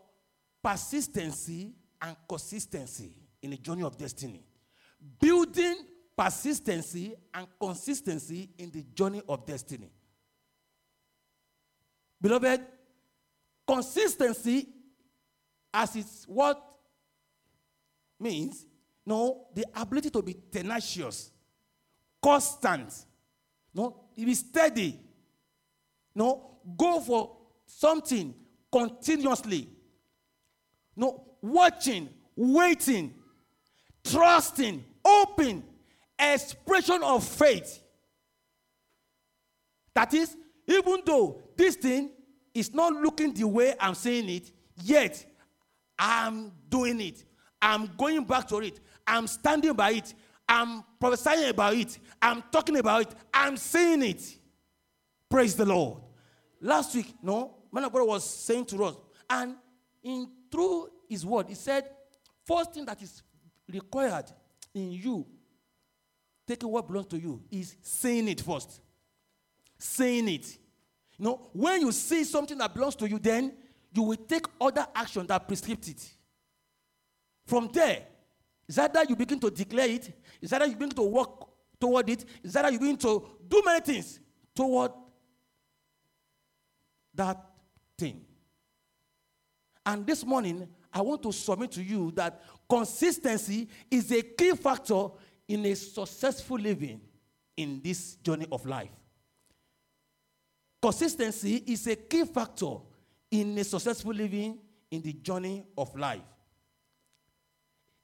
persistency 0.63 1.73
and 2.01 2.15
consistency 2.27 3.15
in 3.41 3.51
the 3.51 3.57
journey 3.57 3.83
of 3.83 3.97
destiny. 3.97 4.43
Building 5.19 5.77
persistency 6.21 7.15
and 7.33 7.47
consistency 7.59 8.47
in 8.59 8.69
the 8.69 8.83
journey 8.93 9.23
of 9.27 9.43
destiny. 9.43 9.89
Beloved, 12.21 12.61
consistency, 13.67 14.67
as 15.73 15.95
it's 15.95 16.25
what 16.27 16.63
means, 18.19 18.67
no, 19.03 19.47
the 19.55 19.65
ability 19.75 20.11
to 20.11 20.21
be 20.21 20.35
tenacious, 20.51 21.31
constant, 22.21 22.93
no, 23.73 24.01
be 24.15 24.35
steady, 24.35 24.99
no, 26.13 26.59
go 26.77 26.99
for 26.99 27.35
something 27.65 28.31
continuously, 28.71 29.67
no, 30.95 31.23
watching, 31.41 32.09
waiting, 32.35 33.11
trusting, 34.03 34.85
open, 35.03 35.63
expression 36.21 37.01
of 37.03 37.23
faith. 37.23 37.81
That 39.93 40.13
is, 40.13 40.35
even 40.67 41.01
though 41.05 41.41
this 41.57 41.75
thing 41.75 42.11
is 42.53 42.73
not 42.73 42.93
looking 42.93 43.33
the 43.33 43.47
way 43.47 43.73
I'm 43.79 43.95
saying 43.95 44.29
it, 44.29 44.51
yet 44.83 45.25
I'm 45.97 46.51
doing 46.69 47.01
it. 47.01 47.23
I'm 47.61 47.89
going 47.97 48.23
back 48.23 48.47
to 48.49 48.57
it. 48.59 48.79
I'm 49.05 49.27
standing 49.27 49.73
by 49.73 49.91
it. 49.91 50.13
I'm 50.47 50.83
prophesying 50.99 51.49
about 51.49 51.75
it. 51.75 51.97
I'm 52.21 52.43
talking 52.51 52.77
about 52.77 53.01
it. 53.03 53.15
I'm 53.33 53.57
saying 53.57 54.03
it. 54.03 54.37
Praise 55.29 55.55
the 55.55 55.65
Lord. 55.65 56.01
Last 56.59 56.95
week, 56.95 57.13
no, 57.21 57.55
man 57.71 57.85
of 57.85 57.93
God 57.93 58.07
was 58.07 58.29
saying 58.29 58.65
to 58.65 58.83
us, 58.85 58.95
and 59.29 59.55
in 60.03 60.29
through 60.51 60.89
his 61.07 61.25
word, 61.25 61.47
he 61.47 61.55
said, 61.55 61.89
first 62.45 62.73
thing 62.73 62.85
that 62.85 63.01
is 63.01 63.23
required 63.71 64.25
in 64.73 64.91
you, 64.91 65.25
taking 66.47 66.69
what 66.69 66.87
belongs 66.87 67.07
to 67.07 67.19
you, 67.19 67.41
is 67.51 67.75
saying 67.81 68.27
it 68.27 68.41
first. 68.41 68.81
Saying 69.77 70.27
it. 70.27 70.57
You 71.17 71.25
know, 71.25 71.49
when 71.53 71.81
you 71.81 71.91
see 71.91 72.23
something 72.23 72.57
that 72.57 72.73
belongs 72.73 72.95
to 72.95 73.09
you, 73.09 73.19
then 73.19 73.53
you 73.93 74.03
will 74.03 74.17
take 74.17 74.45
other 74.59 74.87
action 74.95 75.25
that 75.27 75.47
prescribes 75.47 75.89
it. 75.89 76.13
From 77.45 77.69
there, 77.73 78.03
is 78.67 78.75
that 78.75 78.93
that 78.93 79.09
you 79.09 79.15
begin 79.15 79.39
to 79.39 79.49
declare 79.49 79.89
it? 79.89 80.13
Is 80.41 80.49
that 80.51 80.59
that 80.59 80.69
you 80.69 80.75
begin 80.75 80.95
to 80.95 81.01
work 81.01 81.29
toward 81.79 82.09
it? 82.09 82.25
Is 82.43 82.53
that 82.53 82.63
that 82.63 82.73
you 82.73 82.79
begin 82.79 82.97
to 82.97 83.27
do 83.47 83.61
many 83.65 83.81
things 83.81 84.19
toward 84.55 84.91
that 87.13 87.37
thing? 87.97 88.21
And 89.85 90.05
this 90.05 90.25
morning, 90.25 90.67
I 90.93 91.01
want 91.01 91.23
to 91.23 91.31
submit 91.31 91.71
to 91.71 91.83
you 91.83 92.11
that 92.15 92.41
consistency 92.69 93.67
is 93.89 94.11
a 94.11 94.21
key 94.21 94.51
factor 94.51 95.07
in 95.51 95.65
a 95.65 95.75
successful 95.75 96.57
living 96.57 97.01
in 97.57 97.81
this 97.83 98.15
journey 98.15 98.47
of 98.53 98.65
life. 98.65 98.89
Consistency 100.81 101.57
is 101.67 101.85
a 101.87 101.95
key 101.97 102.23
factor 102.23 102.77
in 103.29 103.57
a 103.57 103.63
successful 103.65 104.13
living 104.13 104.57
in 104.89 105.01
the 105.01 105.11
journey 105.11 105.65
of 105.77 105.93
life. 105.93 106.21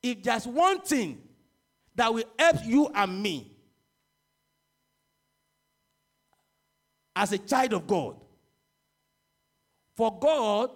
If 0.03 0.23
there's 0.23 0.45
one 0.45 0.81
thing 0.81 1.21
that 1.95 2.13
will 2.13 2.25
help 2.37 2.57
you 2.65 2.91
and 2.93 3.23
me 3.23 3.55
as 7.15 7.31
a 7.31 7.37
child 7.37 7.73
of 7.73 7.87
God, 7.87 8.17
for 9.95 10.19
God 10.19 10.71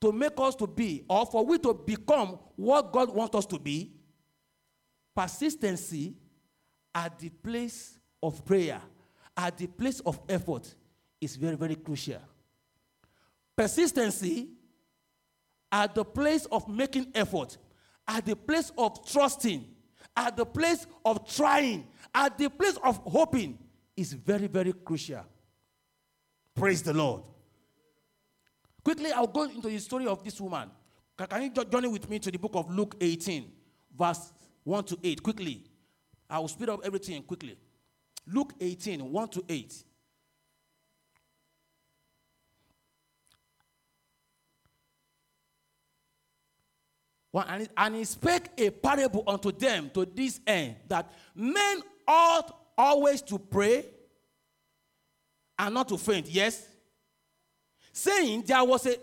to 0.00 0.12
make 0.12 0.32
us 0.38 0.54
to 0.56 0.66
be, 0.66 1.04
or 1.10 1.26
for 1.26 1.44
we 1.44 1.58
to 1.58 1.74
become 1.74 2.38
what 2.56 2.90
God 2.90 3.14
wants 3.14 3.36
us 3.36 3.44
to 3.46 3.58
be, 3.58 3.99
persistency 5.20 6.14
at 6.94 7.18
the 7.18 7.28
place 7.28 7.98
of 8.22 8.42
prayer, 8.46 8.80
at 9.36 9.58
the 9.58 9.66
place 9.66 10.00
of 10.00 10.18
effort, 10.30 10.74
is 11.20 11.36
very, 11.36 11.56
very 11.56 11.74
crucial. 11.74 12.22
Persistency 13.54 14.48
at 15.70 15.94
the 15.94 16.04
place 16.04 16.46
of 16.46 16.66
making 16.68 17.06
effort, 17.14 17.58
at 18.08 18.24
the 18.24 18.34
place 18.34 18.72
of 18.78 19.06
trusting, 19.06 19.66
at 20.16 20.38
the 20.38 20.46
place 20.46 20.86
of 21.04 21.30
trying, 21.30 21.86
at 22.14 22.38
the 22.38 22.48
place 22.48 22.78
of 22.82 22.96
hoping 23.04 23.58
is 23.98 24.14
very, 24.14 24.46
very 24.46 24.72
crucial. 24.72 25.22
Praise 26.54 26.82
the 26.82 26.94
Lord. 26.94 27.24
Quickly, 28.82 29.12
I'll 29.12 29.26
go 29.26 29.42
into 29.42 29.68
the 29.68 29.78
story 29.80 30.06
of 30.06 30.24
this 30.24 30.40
woman. 30.40 30.70
Can 31.18 31.42
you 31.42 31.64
journey 31.66 31.88
with 31.88 32.08
me 32.08 32.18
to 32.20 32.30
the 32.30 32.38
book 32.38 32.52
of 32.54 32.74
Luke 32.74 32.96
18, 32.98 33.52
verse 33.98 34.32
1 34.64 34.84
to 34.84 34.98
8? 35.02 35.22
Quickly. 35.22 35.64
I 36.28 36.38
will 36.38 36.48
speed 36.48 36.68
up 36.68 36.80
everything 36.84 37.22
quickly. 37.22 37.56
Luke 38.26 38.52
18, 38.60 39.10
1 39.10 39.28
to 39.28 39.44
8. 39.48 39.84
Well, 47.32 47.44
and, 47.48 47.68
and 47.76 47.94
he 47.94 48.04
spake 48.04 48.46
a 48.58 48.70
parable 48.70 49.22
unto 49.26 49.52
them 49.52 49.90
to 49.94 50.04
this 50.04 50.40
end 50.46 50.76
that 50.88 51.12
men 51.34 51.82
ought 52.06 52.56
always 52.76 53.22
to 53.22 53.38
pray 53.38 53.84
and 55.58 55.74
not 55.74 55.88
to 55.88 55.98
faint. 55.98 56.28
Yes? 56.28 56.66
saying 57.92 58.42
there 58.46 58.64
was 58.64 58.86
a 58.86 58.96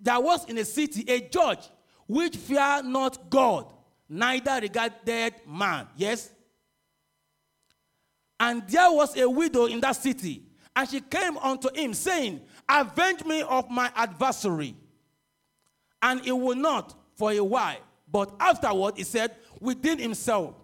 there 0.00 0.20
was 0.20 0.44
in 0.46 0.56
a 0.58 0.64
city 0.64 1.04
a 1.10 1.20
judge 1.28 1.68
which 2.06 2.36
feared 2.36 2.84
not 2.86 3.30
God, 3.30 3.66
neither 4.10 4.58
regarded 4.60 5.34
man. 5.46 5.86
Yes? 5.96 6.30
And 8.38 8.66
there 8.68 8.90
was 8.90 9.16
a 9.16 9.28
widow 9.30 9.66
in 9.66 9.80
that 9.80 9.92
city, 9.92 10.42
and 10.74 10.88
she 10.88 11.00
came 11.00 11.38
unto 11.38 11.72
him, 11.74 11.94
saying, 11.94 12.40
Avenge 12.68 13.24
me 13.24 13.42
of 13.42 13.70
my 13.70 13.90
adversary. 13.94 14.74
And 16.02 16.24
he 16.24 16.32
would 16.32 16.58
not 16.58 16.94
for 17.14 17.32
a 17.32 17.40
while. 17.40 17.76
But 18.10 18.34
afterward, 18.40 18.96
he 18.96 19.04
said 19.04 19.36
within 19.60 19.98
himself, 19.98 20.54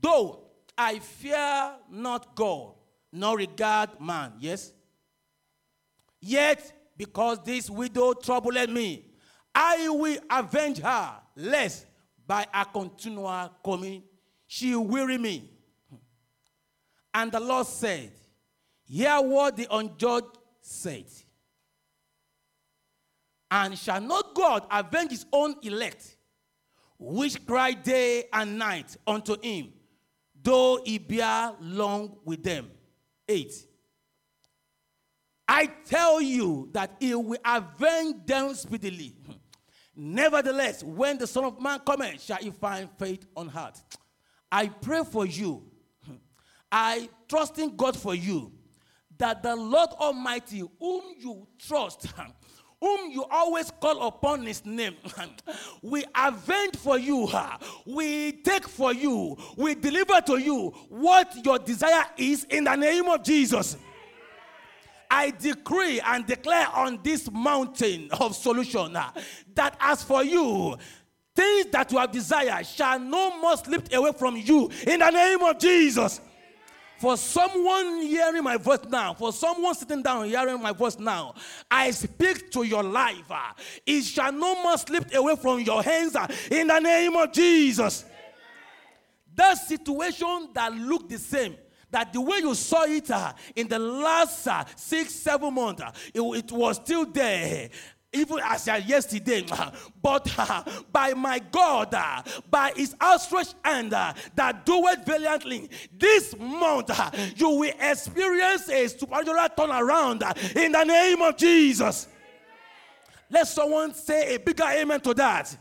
Though 0.00 0.44
I 0.78 1.00
fear 1.00 1.72
not 1.90 2.34
God, 2.34 2.74
nor 3.12 3.36
regard 3.36 4.00
man. 4.00 4.32
Yes? 4.38 4.72
Yet, 6.20 6.72
because 6.96 7.42
this 7.44 7.68
widow 7.68 8.14
troubled 8.14 8.70
me, 8.70 9.04
I 9.54 9.88
will 9.88 10.18
avenge 10.30 10.78
her, 10.78 11.14
lest 11.36 11.86
by 12.26 12.46
a 12.52 12.64
continual 12.64 13.50
coming 13.64 14.02
she 14.46 14.74
weary 14.76 15.18
me. 15.18 15.50
And 17.12 17.30
the 17.32 17.40
Lord 17.40 17.66
said, 17.66 18.12
Hear 18.84 19.20
what 19.20 19.56
the 19.56 19.66
unjudged 19.70 20.38
said. 20.60 21.06
And 23.50 23.78
shall 23.78 24.00
not 24.00 24.34
God 24.34 24.66
avenge 24.70 25.10
his 25.12 25.26
own 25.32 25.54
elect, 25.62 26.16
which 26.98 27.44
cry 27.46 27.72
day 27.72 28.24
and 28.32 28.58
night 28.58 28.96
unto 29.06 29.40
him, 29.40 29.72
though 30.42 30.80
he 30.84 30.98
bear 30.98 31.52
long 31.60 32.16
with 32.24 32.42
them? 32.42 32.70
8. 33.28 33.52
I 35.46 35.66
tell 35.66 36.20
you 36.20 36.68
that 36.72 36.96
he 36.98 37.14
will 37.14 37.38
avenge 37.44 38.26
them 38.26 38.54
speedily. 38.54 39.14
Nevertheless, 39.96 40.82
when 40.82 41.18
the 41.18 41.26
Son 41.26 41.44
of 41.44 41.60
Man 41.60 41.80
cometh, 41.86 42.22
shall 42.22 42.38
he 42.38 42.50
find 42.50 42.88
faith 42.98 43.24
on 43.36 43.52
earth. 43.56 43.82
I 44.50 44.68
pray 44.68 45.02
for 45.04 45.26
you. 45.26 45.64
I 46.70 47.08
trust 47.28 47.58
in 47.58 47.76
God 47.76 47.96
for 47.96 48.14
you 48.14 48.52
that 49.18 49.42
the 49.42 49.54
Lord 49.54 49.90
Almighty, 50.00 50.62
whom 50.80 51.02
you 51.18 51.46
trust, 51.58 52.06
whom 52.80 53.10
you 53.10 53.24
always 53.30 53.70
call 53.70 54.08
upon 54.08 54.44
his 54.44 54.64
name, 54.66 54.96
we 55.82 56.04
avenge 56.16 56.76
for 56.76 56.98
you, 56.98 57.30
we 57.86 58.32
take 58.32 58.66
for 58.68 58.92
you, 58.92 59.36
we 59.56 59.76
deliver 59.76 60.20
to 60.22 60.38
you 60.38 60.70
what 60.88 61.32
your 61.44 61.58
desire 61.58 62.06
is 62.16 62.44
in 62.44 62.64
the 62.64 62.74
name 62.74 63.06
of 63.06 63.22
Jesus. 63.22 63.76
I 65.10 65.30
decree 65.30 66.00
and 66.00 66.26
declare 66.26 66.68
on 66.74 67.00
this 67.02 67.30
mountain 67.30 68.08
of 68.20 68.34
solution 68.34 68.96
uh, 68.96 69.10
that 69.54 69.76
as 69.80 70.02
for 70.02 70.24
you, 70.24 70.76
things 71.34 71.66
that 71.72 71.90
you 71.92 71.98
have 71.98 72.12
desired 72.12 72.66
shall 72.66 72.98
no 72.98 73.40
more 73.40 73.56
slip 73.56 73.92
away 73.92 74.12
from 74.12 74.36
you 74.36 74.70
in 74.86 75.00
the 75.00 75.10
name 75.10 75.42
of 75.42 75.58
Jesus. 75.58 76.20
For 76.98 77.16
someone 77.16 78.02
hearing 78.02 78.44
my 78.44 78.56
voice 78.56 78.84
now, 78.88 79.14
for 79.14 79.32
someone 79.32 79.74
sitting 79.74 80.02
down 80.02 80.26
hearing 80.26 80.62
my 80.62 80.72
voice 80.72 80.98
now, 80.98 81.34
I 81.70 81.90
speak 81.90 82.50
to 82.52 82.62
your 82.62 82.82
life. 82.82 83.30
Uh, 83.30 83.52
it 83.84 84.02
shall 84.02 84.32
no 84.32 84.62
more 84.62 84.78
slip 84.78 85.12
away 85.14 85.36
from 85.36 85.60
your 85.60 85.82
hands 85.82 86.14
uh, 86.16 86.26
in 86.50 86.68
the 86.68 86.78
name 86.78 87.14
of 87.16 87.32
Jesus. 87.32 88.04
That 89.34 89.54
situation 89.54 90.50
that 90.54 90.72
looked 90.72 91.10
the 91.10 91.18
same, 91.18 91.56
that 91.94 92.12
the 92.12 92.20
way 92.20 92.38
you 92.38 92.54
saw 92.56 92.82
it 92.82 93.08
uh, 93.08 93.32
in 93.54 93.68
the 93.68 93.78
last 93.78 94.48
uh, 94.48 94.64
six, 94.74 95.14
seven 95.14 95.54
months, 95.54 95.80
uh, 95.80 95.92
it, 96.12 96.20
it 96.20 96.50
was 96.52 96.76
still 96.76 97.06
there 97.06 97.70
even 98.12 98.38
as 98.44 98.66
yesterday. 98.66 99.44
But 100.02 100.30
uh, 100.36 100.62
by 100.92 101.14
my 101.14 101.38
God, 101.38 101.94
uh, 101.94 102.22
by 102.50 102.72
his 102.76 102.94
outstretched 103.00 103.54
hand 103.64 103.94
uh, 103.94 104.12
that 104.34 104.66
doeth 104.66 105.06
valiantly, 105.06 105.70
this 105.96 106.36
month 106.38 106.90
uh, 106.90 107.10
you 107.36 107.48
will 107.50 107.72
experience 107.80 108.68
a 108.68 108.88
supernatural 108.88 109.48
turnaround 109.56 110.22
uh, 110.22 110.34
in 110.60 110.72
the 110.72 110.84
name 110.84 111.22
of 111.22 111.36
Jesus. 111.36 112.08
Let 113.30 113.46
someone 113.48 113.94
say 113.94 114.34
a 114.34 114.38
bigger 114.38 114.64
amen 114.64 115.00
to 115.00 115.14
that. 115.14 115.48
Amen. 115.48 115.58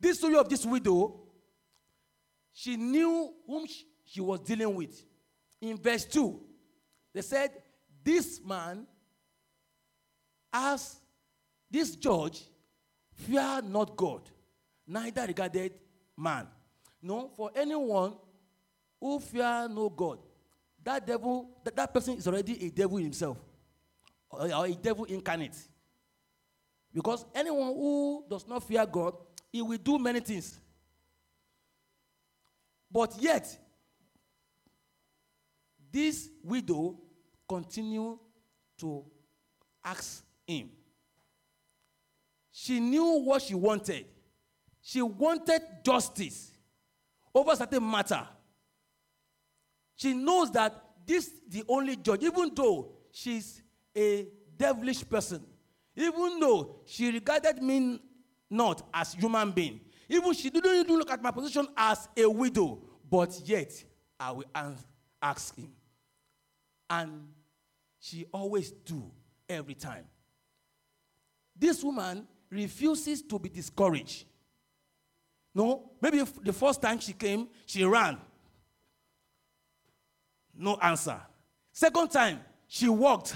This 0.00 0.18
story 0.18 0.36
of 0.36 0.48
this 0.48 0.66
widow, 0.66 1.27
she 2.58 2.76
knew 2.76 3.32
whom 3.46 3.66
she 4.04 4.20
was 4.20 4.40
dealing 4.40 4.74
with. 4.74 5.04
In 5.60 5.76
verse 5.76 6.04
2, 6.06 6.40
they 7.14 7.22
said, 7.22 7.52
This 8.02 8.40
man 8.44 8.84
as 10.52 10.96
this 11.70 11.94
judge 11.94 12.42
fear 13.12 13.62
not 13.62 13.96
God, 13.96 14.22
neither 14.88 15.24
regarded 15.24 15.74
man. 16.16 16.48
No, 17.00 17.30
for 17.36 17.52
anyone 17.54 18.14
who 19.00 19.20
fear 19.20 19.68
no 19.70 19.88
God, 19.88 20.18
that 20.82 21.06
devil, 21.06 21.60
that, 21.62 21.76
that 21.76 21.94
person 21.94 22.14
is 22.16 22.26
already 22.26 22.66
a 22.66 22.70
devil 22.70 22.96
himself, 22.98 23.38
or, 24.30 24.52
or 24.52 24.66
a 24.66 24.72
devil 24.72 25.04
incarnate. 25.04 25.56
Because 26.92 27.24
anyone 27.32 27.68
who 27.68 28.24
does 28.28 28.48
not 28.48 28.64
fear 28.64 28.84
God, 28.84 29.14
he 29.52 29.62
will 29.62 29.78
do 29.78 29.96
many 29.96 30.18
things. 30.18 30.58
But 32.90 33.14
yet, 33.20 33.58
this 35.90 36.28
widow 36.42 36.98
continued 37.48 38.18
to 38.78 39.04
ask 39.84 40.24
him. 40.46 40.70
She 42.50 42.80
knew 42.80 43.22
what 43.24 43.42
she 43.42 43.54
wanted. 43.54 44.06
She 44.80 45.02
wanted 45.02 45.62
justice 45.84 46.52
over 47.34 47.54
certain 47.56 47.88
matter. 47.88 48.26
She 49.96 50.14
knows 50.14 50.50
that 50.52 50.82
this 51.06 51.26
is 51.26 51.32
the 51.48 51.64
only 51.68 51.96
judge, 51.96 52.22
even 52.22 52.52
though 52.54 52.92
she's 53.10 53.62
a 53.96 54.26
devilish 54.56 55.08
person, 55.08 55.44
even 55.96 56.38
though 56.40 56.80
she 56.86 57.10
regarded 57.10 57.62
me 57.62 58.00
not 58.50 58.86
as 58.94 59.14
human 59.14 59.50
being, 59.50 59.80
even 60.08 60.32
she 60.32 60.50
didn't 60.50 60.74
even 60.74 60.96
look 60.96 61.10
at 61.10 61.22
my 61.22 61.30
position 61.30 61.68
as 61.76 62.08
a 62.16 62.28
widow, 62.28 62.78
but 63.10 63.38
yet 63.44 63.72
I 64.18 64.32
will 64.32 64.44
ask 65.20 65.54
him. 65.54 65.72
And 66.88 67.28
she 68.00 68.26
always 68.32 68.70
do 68.70 69.10
every 69.48 69.74
time. 69.74 70.04
This 71.54 71.82
woman 71.82 72.26
refuses 72.50 73.22
to 73.22 73.38
be 73.38 73.48
discouraged. 73.48 74.24
No, 75.54 75.90
maybe 76.00 76.22
the 76.42 76.52
first 76.52 76.80
time 76.80 77.00
she 77.00 77.12
came, 77.12 77.48
she 77.66 77.84
ran. 77.84 78.18
No 80.56 80.76
answer. 80.76 81.20
Second 81.72 82.10
time, 82.10 82.40
she 82.66 82.88
walked. 82.88 83.34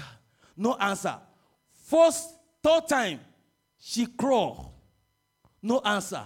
No 0.55 0.75
answer. 0.75 1.17
First, 1.85 2.29
third 2.61 2.87
time, 2.87 3.19
she 3.77 4.05
crawled. 4.05 4.71
No 5.61 5.79
answer. 5.79 6.25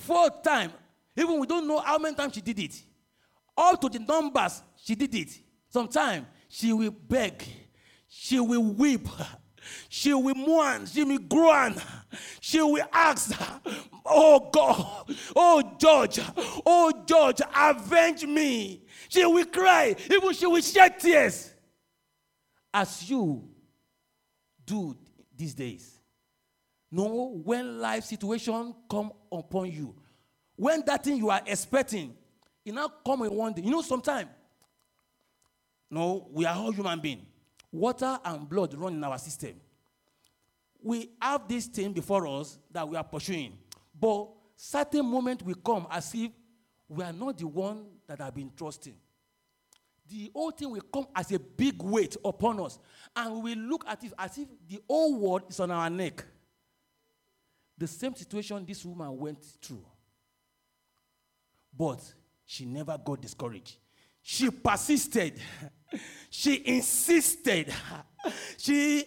Fourth 0.00 0.42
time, 0.42 0.72
even 1.14 1.38
we 1.38 1.46
don't 1.46 1.68
know 1.68 1.78
how 1.78 1.98
many 1.98 2.16
times 2.16 2.34
she 2.34 2.40
did 2.40 2.58
it. 2.58 2.82
All 3.54 3.76
to 3.76 3.86
the 3.86 3.98
numbers, 3.98 4.62
she 4.82 4.94
did 4.94 5.14
it. 5.14 5.28
Sometimes 5.68 6.26
she 6.48 6.72
will 6.72 6.90
beg, 6.90 7.44
she 8.08 8.40
will 8.40 8.62
weep, 8.62 9.06
she 9.90 10.14
will 10.14 10.34
mourn, 10.34 10.86
she 10.86 11.04
will 11.04 11.18
groan, 11.18 11.74
she 12.40 12.62
will 12.62 12.82
ask, 12.90 13.38
Oh 14.06 14.48
God, 14.50 15.14
oh 15.36 15.76
Judge, 15.78 16.18
oh 16.64 16.92
Judge, 17.04 17.42
avenge 17.54 18.24
me. 18.24 18.82
She 19.10 19.26
will 19.26 19.44
cry, 19.44 19.94
even 20.10 20.32
she 20.32 20.46
will 20.46 20.62
shed 20.62 20.98
tears. 20.98 21.52
As 22.72 23.10
you 23.10 23.46
do 24.64 24.96
these 25.36 25.52
days. 25.52 25.99
No, 26.92 27.40
when 27.44 27.78
life 27.80 28.04
situation 28.04 28.74
come 28.88 29.12
upon 29.30 29.70
you, 29.70 29.94
when 30.56 30.82
that 30.86 31.04
thing 31.04 31.16
you 31.16 31.30
are 31.30 31.40
expecting, 31.46 32.14
it 32.64 32.74
now 32.74 32.92
come 33.06 33.22
in 33.22 33.32
one 33.32 33.52
day. 33.52 33.62
You 33.62 33.70
know, 33.70 33.82
sometimes, 33.82 34.28
no, 35.90 36.28
we 36.32 36.44
are 36.44 36.54
all 36.56 36.72
human 36.72 36.98
beings. 37.00 37.24
Water 37.72 38.18
and 38.24 38.48
blood 38.48 38.74
run 38.74 38.94
in 38.94 39.04
our 39.04 39.18
system. 39.18 39.54
We 40.82 41.10
have 41.20 41.46
this 41.46 41.66
thing 41.66 41.92
before 41.92 42.26
us 42.26 42.58
that 42.72 42.88
we 42.88 42.96
are 42.96 43.04
pursuing. 43.04 43.56
But 43.98 44.28
certain 44.56 45.06
moment 45.06 45.42
will 45.42 45.54
come 45.54 45.86
as 45.90 46.12
if 46.14 46.32
we 46.88 47.04
are 47.04 47.12
not 47.12 47.38
the 47.38 47.46
one 47.46 47.86
that 48.08 48.20
have 48.20 48.34
been 48.34 48.50
trusting. 48.56 48.96
The 50.08 50.30
whole 50.34 50.50
thing 50.50 50.70
will 50.70 50.82
come 50.92 51.06
as 51.14 51.30
a 51.30 51.38
big 51.38 51.80
weight 51.80 52.16
upon 52.24 52.58
us. 52.60 52.80
And 53.14 53.42
we 53.42 53.54
look 53.54 53.84
at 53.86 54.02
it 54.02 54.12
as 54.18 54.36
if 54.38 54.48
the 54.68 54.80
whole 54.88 55.16
world 55.16 55.42
is 55.48 55.60
on 55.60 55.70
our 55.70 55.88
neck. 55.88 56.24
The 57.80 57.86
same 57.86 58.14
situation 58.14 58.62
this 58.66 58.84
woman 58.84 59.16
went 59.16 59.42
through. 59.62 59.86
But 61.74 62.00
she 62.44 62.66
never 62.66 62.98
got 62.98 63.22
discouraged. 63.22 63.78
She 64.20 64.50
persisted. 64.50 65.40
she 66.30 66.62
insisted. 66.66 67.72
she 68.58 69.06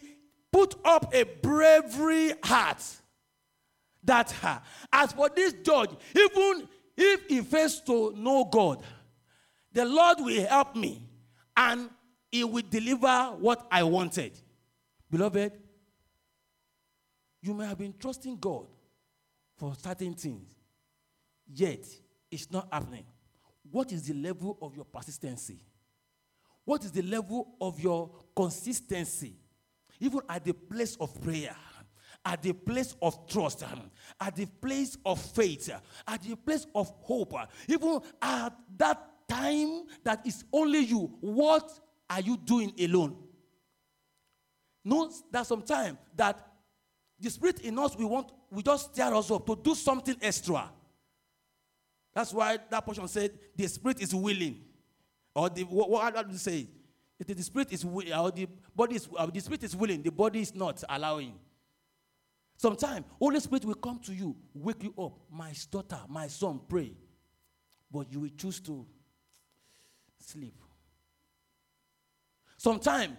put 0.51 0.73
up 0.83 1.13
a 1.13 1.23
bravery 1.23 2.33
heart 2.43 2.83
that 4.03 4.33
uh, 4.43 4.57
as 4.91 5.13
for 5.13 5.29
this 5.29 5.53
judge, 5.53 5.91
even 6.15 6.67
if 6.97 7.27
he 7.27 7.41
fails 7.41 7.79
to 7.81 8.11
know 8.17 8.43
God, 8.45 8.81
the 9.71 9.85
Lord 9.85 10.17
will 10.19 10.47
help 10.47 10.75
me 10.75 11.07
and 11.55 11.91
he 12.31 12.43
will 12.43 12.63
deliver 12.67 13.35
what 13.39 13.67
I 13.69 13.83
wanted. 13.83 14.31
Beloved, 15.11 15.62
you 17.43 17.53
may 17.53 17.65
have 17.67 17.77
been 17.77 17.93
trusting 17.99 18.37
God 18.37 18.65
for 19.57 19.73
certain 19.75 20.13
things, 20.13 20.55
yet 21.45 21.85
it's 22.31 22.49
not 22.49 22.67
happening. 22.71 23.03
What 23.69 23.91
is 23.91 24.07
the 24.07 24.13
level 24.13 24.57
of 24.61 24.75
your 24.75 24.85
persistency? 24.85 25.59
What 26.63 26.85
is 26.85 26.91
the 26.91 27.01
level 27.01 27.55
of 27.59 27.79
your 27.79 28.09
consistency? 28.35 29.35
Even 29.99 30.21
at 30.29 30.45
the 30.45 30.53
place 30.53 30.95
of 30.99 31.21
prayer, 31.21 31.55
at 32.25 32.41
the 32.41 32.53
place 32.53 32.95
of 33.01 33.27
trust, 33.27 33.63
at 34.21 34.35
the 34.35 34.45
place 34.45 34.97
of 35.05 35.19
faith, 35.19 35.69
at 36.07 36.21
the 36.21 36.35
place 36.35 36.65
of 36.73 36.89
hope, 37.01 37.33
even 37.67 37.99
at 38.21 38.53
that 38.77 39.27
time 39.27 39.83
that 40.03 40.25
is 40.25 40.45
only 40.53 40.79
you, 40.79 41.11
what 41.19 41.69
are 42.09 42.21
you 42.21 42.37
doing 42.37 42.73
alone? 42.79 43.17
Know 44.85 45.11
that 45.31 45.45
sometimes 45.45 45.97
that 46.15 46.52
the 47.23 47.29
spirit 47.29 47.61
in 47.61 47.79
us 47.79 47.95
we 47.95 48.03
want 48.03 48.29
we 48.51 48.61
just 48.61 48.93
stir 48.93 49.15
us 49.15 49.31
up 49.31 49.45
to 49.47 49.55
do 49.55 49.73
something 49.73 50.15
extra. 50.21 50.69
That's 52.13 52.33
why 52.33 52.57
that 52.69 52.85
portion 52.85 53.07
said 53.07 53.31
the 53.55 53.67
spirit 53.67 54.01
is 54.01 54.13
willing. 54.13 54.61
Or 55.33 55.49
the 55.49 55.63
what, 55.63 55.89
what 55.89 56.27
do 56.27 56.31
you 56.33 56.37
say? 56.37 56.67
The, 57.17 57.33
the 57.33 57.43
spirit 57.43 57.71
is 57.71 57.85
willing, 57.85 58.13
or 58.13 58.29
the 58.29 58.47
body 58.75 58.95
is 58.95 59.07
the 59.07 59.39
spirit 59.39 59.63
is 59.63 59.75
willing, 59.75 60.03
the 60.03 60.11
body 60.11 60.41
is 60.41 60.53
not 60.53 60.83
allowing. 60.89 61.33
Sometimes 62.57 63.05
Holy 63.17 63.39
Spirit 63.39 63.65
will 63.65 63.75
come 63.75 63.99
to 63.99 64.13
you, 64.13 64.35
wake 64.53 64.83
you 64.83 64.93
up, 65.01 65.13
my 65.31 65.53
daughter, 65.71 65.99
my 66.09 66.27
son, 66.27 66.59
pray. 66.67 66.91
But 67.89 68.11
you 68.11 68.19
will 68.19 68.31
choose 68.37 68.59
to 68.61 68.85
sleep. 70.19 70.55
Sometimes 72.57 73.13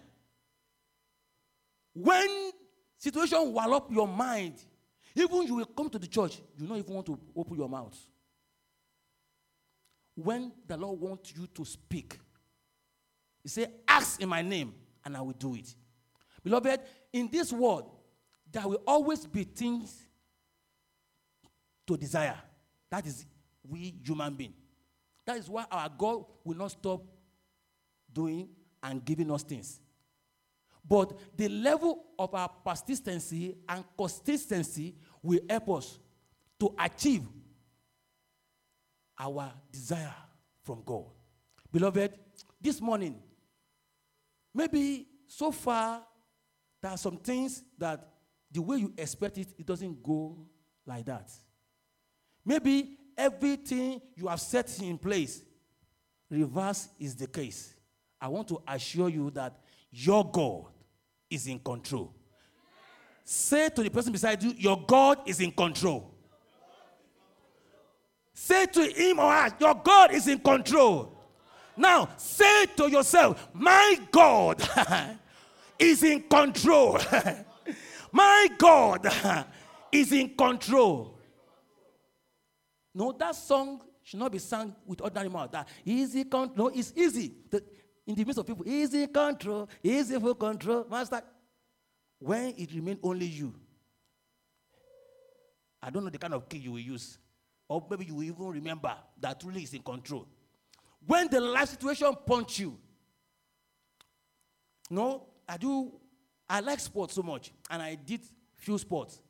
when 1.95 2.51
situation 3.05 3.53
wallop 3.53 3.87
your 3.91 4.09
mind, 4.09 4.55
even 5.15 5.47
you 5.47 5.57
will 5.57 5.67
come 5.67 5.91
to 5.91 5.99
the 5.99 6.07
church, 6.07 6.41
you 6.57 6.67
don't 6.67 6.79
even 6.79 6.95
want 6.95 7.07
to 7.07 7.19
open 7.37 7.57
your 7.57 7.69
mouth. 7.69 7.97
When 10.15 10.53
the 10.67 10.77
Lord 10.77 11.01
wants 11.01 11.35
you 11.37 11.47
to 11.49 11.65
speak, 11.65 12.19
He 13.43 13.49
said, 13.49 13.73
Ask 13.87 14.21
in 14.21 14.29
my 14.29 14.43
name, 14.43 14.75
and 15.05 15.17
I 15.17 15.21
will 15.21 15.33
do 15.33 15.55
it. 15.55 15.75
Beloved, 16.43 16.81
in 17.13 17.29
this 17.31 17.53
world, 17.53 17.91
there 18.51 18.67
will 18.67 18.83
always 18.87 19.27
be 19.27 19.45
things 19.45 20.07
to 21.87 21.97
desire. 21.97 22.39
That 22.91 23.07
is 23.07 23.27
we 23.69 23.95
human 24.05 24.35
beings. 24.35 24.55
That 25.27 25.39
is 25.39 25.49
why 25.49 25.65
our 25.71 25.89
God 25.97 26.25
will 26.45 26.57
not 26.57 26.71
stop 26.71 27.03
doing 28.13 28.49
and 28.83 29.05
giving 29.05 29.31
us 29.31 29.43
things. 29.43 29.81
But 30.87 31.37
the 31.37 31.49
level 31.49 32.05
of 32.19 32.35
our 32.35 32.49
persistency 32.49 33.57
and 33.69 33.85
consistency 33.97 34.95
will 35.23 35.41
help 35.49 35.71
us 35.71 35.99
to 36.61 36.75
achieve 36.79 37.23
our 39.19 39.53
desire 39.73 40.15
from 40.63 40.83
God. 40.85 41.07
Beloved, 41.73 42.13
this 42.61 42.81
morning, 42.81 43.21
maybe 44.55 45.07
so 45.27 45.51
far 45.51 46.03
there 46.83 46.91
are 46.91 46.99
some 46.99 47.17
things 47.17 47.63
that 47.79 48.09
the 48.51 48.61
way 48.61 48.79
you 48.79 48.93
expect 48.97 49.39
it, 49.39 49.49
it 49.59 49.67
doesn't 49.67 50.03
go 50.03 50.37
like 50.87 51.07
that. 51.07 51.31
Maybe 52.45 52.99
everything 53.17 54.01
you 54.15 54.29
have 54.29 54.41
set 54.41 54.81
in 54.81 54.99
place, 54.99 55.43
reverse 56.31 56.89
is 56.99 57.17
the 57.17 57.27
case. 57.27 57.75
I 58.21 58.29
want 58.29 58.49
to 58.49 58.63
assure 58.69 59.09
you 59.09 59.31
that 59.31 59.59
your 59.91 60.31
God 60.31 60.67
is 61.35 61.47
in 61.47 61.59
control. 61.59 62.15
Say 63.25 63.69
to 63.71 63.83
the 63.83 63.91
person 63.91 64.13
beside 64.13 64.43
you, 64.43 64.53
Your 64.57 64.83
God 64.87 65.21
is 65.27 65.41
in 65.41 65.51
control. 65.51 66.15
Say 68.33 68.67
to 68.67 68.83
him 68.83 69.19
or 69.19 69.33
her, 69.33 69.51
Your 69.61 69.75
God 69.75 70.13
is 70.13 70.29
in 70.29 70.39
control. 70.39 71.19
Now, 71.77 72.11
say 72.17 72.67
to 72.77 72.91
yourself, 72.91 73.49
My 73.53 73.99
God 74.11 74.63
is 75.79 76.03
in 76.03 76.23
control. 76.23 76.99
My 78.13 78.49
God 78.59 79.07
is 79.93 80.13
in 80.13 80.37
control. 80.37 81.19
No, 82.95 83.11
that 83.13 83.35
song 83.35 83.83
should 84.05 84.21
not 84.21 84.31
be 84.31 84.39
sung 84.39 84.77
with 84.87 85.01
ordinary 85.01 85.29
mouth. 85.29 85.51
That 85.51 85.67
easy 85.85 86.25
control. 86.25 86.69
No, 86.69 86.69
it's 86.69 86.93
easy. 86.95 87.33
The, 87.51 87.63
in 88.07 88.15
the 88.15 88.25
midst 88.25 88.39
of 88.39 88.47
people, 88.47 88.67
easy 88.69 89.07
control, 89.07 89.69
easy 89.83 90.19
for 90.21 90.35
control. 90.35 90.87
Master, 90.91 91.23
when 92.19 92.55
it 92.57 92.73
remains 92.75 92.99
only 93.03 93.27
you, 93.27 93.55
I 95.83 95.91
don't 95.91 96.05
know 96.05 96.11
the 96.11 96.19
kind 96.19 96.35
of 96.35 96.49
key 96.49 96.59
you 96.59 96.73
will 96.73 96.79
use. 96.79 97.19
Or 97.69 97.85
maybe 97.91 98.05
you 98.07 98.15
will 98.15 98.23
even 98.25 98.47
remember 98.47 98.95
that 99.21 99.41
truly 99.41 99.63
is 99.63 99.73
in 99.75 99.83
control. 99.83 100.27
When 101.07 101.29
the 101.29 101.41
life 101.41 101.71
situation 101.71 102.13
punch 102.27 102.59
you, 102.59 102.77
no, 104.91 105.27
I 105.49 105.57
do, 105.57 105.93
I 106.49 106.61
like 106.61 106.81
sports 106.81 107.15
so 107.15 107.23
much, 107.23 107.53
and 107.71 107.83
I 107.83 107.95
did 107.95 108.21
few 108.57 108.79
sports. 108.79 109.21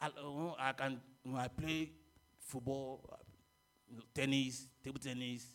I, 0.00 0.10
oh, 0.18 0.54
I 0.58 0.72
can, 0.72 1.00
I 1.34 1.48
play 1.48 1.90
football, 2.38 3.18
tennis, 4.14 4.68
table 4.84 4.98
tennis, 4.98 5.46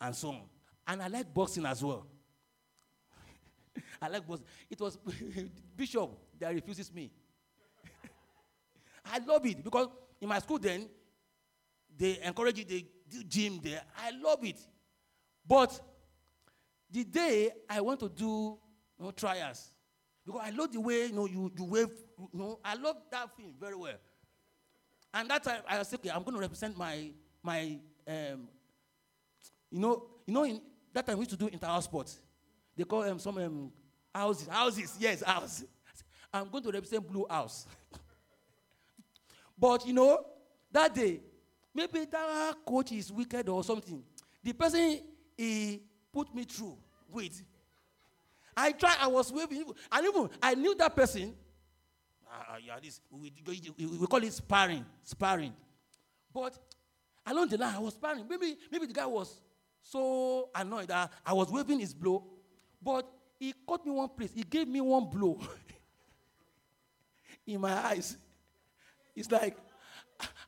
and 0.00 0.14
so 0.14 0.28
on. 0.30 0.40
And 0.86 1.02
I 1.02 1.08
like 1.08 1.32
boxing 1.32 1.64
as 1.66 1.82
well. 1.82 2.06
I 4.02 4.08
like 4.08 4.26
boxing. 4.26 4.46
It 4.70 4.80
was 4.80 4.98
Bishop 5.76 6.10
that 6.38 6.54
refuses 6.54 6.92
me. 6.92 7.10
I 9.04 9.18
love 9.18 9.44
it 9.46 9.62
because 9.64 9.88
in 10.20 10.28
my 10.28 10.38
school 10.38 10.58
then, 10.58 10.88
they 11.96 12.18
encourage 12.22 12.58
you, 12.58 12.64
they 12.64 12.86
do 13.08 13.22
gym 13.24 13.60
there. 13.62 13.82
I 13.96 14.10
love 14.10 14.44
it. 14.44 14.58
But 15.46 15.80
the 16.90 17.04
day 17.04 17.50
I 17.68 17.80
want 17.80 18.00
to 18.00 18.08
do 18.08 18.58
you 18.98 19.04
know, 19.04 19.10
trials, 19.10 19.70
because 20.24 20.40
I 20.44 20.50
love 20.50 20.72
the 20.72 20.80
way 20.80 21.06
you 21.06 21.12
know 21.12 21.26
you, 21.26 21.52
you 21.56 21.64
wave, 21.64 21.88
you 22.18 22.38
know, 22.38 22.58
I 22.64 22.74
love 22.74 22.96
that 23.10 23.36
thing 23.36 23.54
very 23.60 23.76
well. 23.76 23.96
And 25.12 25.30
that 25.30 25.44
time 25.44 25.62
I 25.68 25.82
said, 25.82 26.00
okay, 26.00 26.10
I'm 26.10 26.22
going 26.22 26.34
to 26.34 26.40
represent 26.40 26.76
my 26.76 27.10
my 27.42 27.78
um, 28.06 28.48
you 29.70 29.80
know, 29.80 30.06
you 30.26 30.34
know, 30.34 30.44
in 30.44 30.60
that 30.94 31.06
time 31.06 31.18
we 31.18 31.22
used 31.22 31.30
to 31.32 31.36
do 31.36 31.48
inter-house 31.48 31.84
sports. 31.84 32.20
They 32.76 32.84
call 32.84 33.02
um, 33.02 33.18
some 33.18 33.36
um, 33.38 33.72
houses. 34.14 34.48
Houses, 34.48 34.96
yes, 34.98 35.22
houses. 35.22 35.66
I'm 36.32 36.48
going 36.48 36.64
to 36.64 36.70
represent 36.70 37.06
Blue 37.06 37.26
House. 37.28 37.66
but 39.58 39.86
you 39.86 39.92
know, 39.92 40.24
that 40.72 40.94
day, 40.94 41.20
maybe 41.74 42.04
that 42.06 42.54
coach 42.66 42.92
is 42.92 43.12
wicked 43.12 43.48
or 43.48 43.62
something. 43.62 44.02
The 44.42 44.52
person 44.52 45.00
he 45.36 45.80
put 46.12 46.32
me 46.34 46.44
through 46.44 46.76
with. 47.10 47.42
I 48.56 48.70
tried, 48.72 48.96
I 49.00 49.08
was 49.08 49.32
waving, 49.32 49.64
and 49.90 50.06
even 50.06 50.30
I 50.40 50.54
knew 50.54 50.76
that 50.76 50.94
person. 50.94 51.34
Uh, 52.28 52.56
yeah, 52.64 52.74
this 52.82 53.00
we, 53.10 53.32
we, 53.46 53.86
we 53.86 54.06
call 54.06 54.22
it 54.22 54.32
sparring, 54.32 54.84
sparring. 55.02 55.52
But 56.32 56.56
along 57.26 57.48
the 57.48 57.58
line, 57.58 57.74
I 57.74 57.78
was 57.78 57.94
sparring. 57.94 58.26
Maybe, 58.28 58.56
maybe 58.70 58.86
the 58.86 58.92
guy 58.92 59.06
was 59.06 59.40
so 59.84 60.48
annoyed 60.54 60.88
that 60.88 61.12
I 61.24 61.34
was 61.34 61.50
waving 61.52 61.78
his 61.78 61.92
blow, 61.92 62.24
but 62.82 63.06
he 63.38 63.54
caught 63.66 63.84
me 63.84 63.92
one 63.92 64.08
place. 64.08 64.30
He 64.34 64.42
gave 64.42 64.66
me 64.66 64.80
one 64.80 65.08
blow 65.10 65.38
in 67.46 67.60
my 67.60 67.72
eyes. 67.72 68.16
It's 69.14 69.30
like 69.30 69.56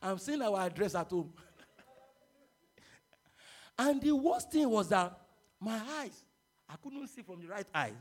I'm 0.02 0.18
seeing 0.18 0.40
our 0.40 0.58
address 0.60 0.94
at 0.94 1.10
home. 1.10 1.32
and 3.78 4.00
the 4.00 4.12
worst 4.12 4.50
thing 4.50 4.68
was 4.70 4.88
that 4.88 5.18
my 5.60 5.80
eyes, 5.98 6.24
I 6.68 6.74
couldn't 6.82 7.06
see 7.08 7.22
from 7.22 7.40
the 7.40 7.46
right 7.46 7.66
eye. 7.74 7.92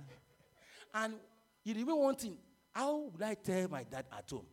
And 0.94 1.16
you 1.64 1.74
remember 1.74 1.96
one 1.96 2.16
thing, 2.16 2.38
how 2.74 3.10
would 3.12 3.22
I 3.22 3.34
tell 3.34 3.68
my 3.68 3.84
dad 3.84 4.06
at 4.18 4.30
home? 4.30 4.46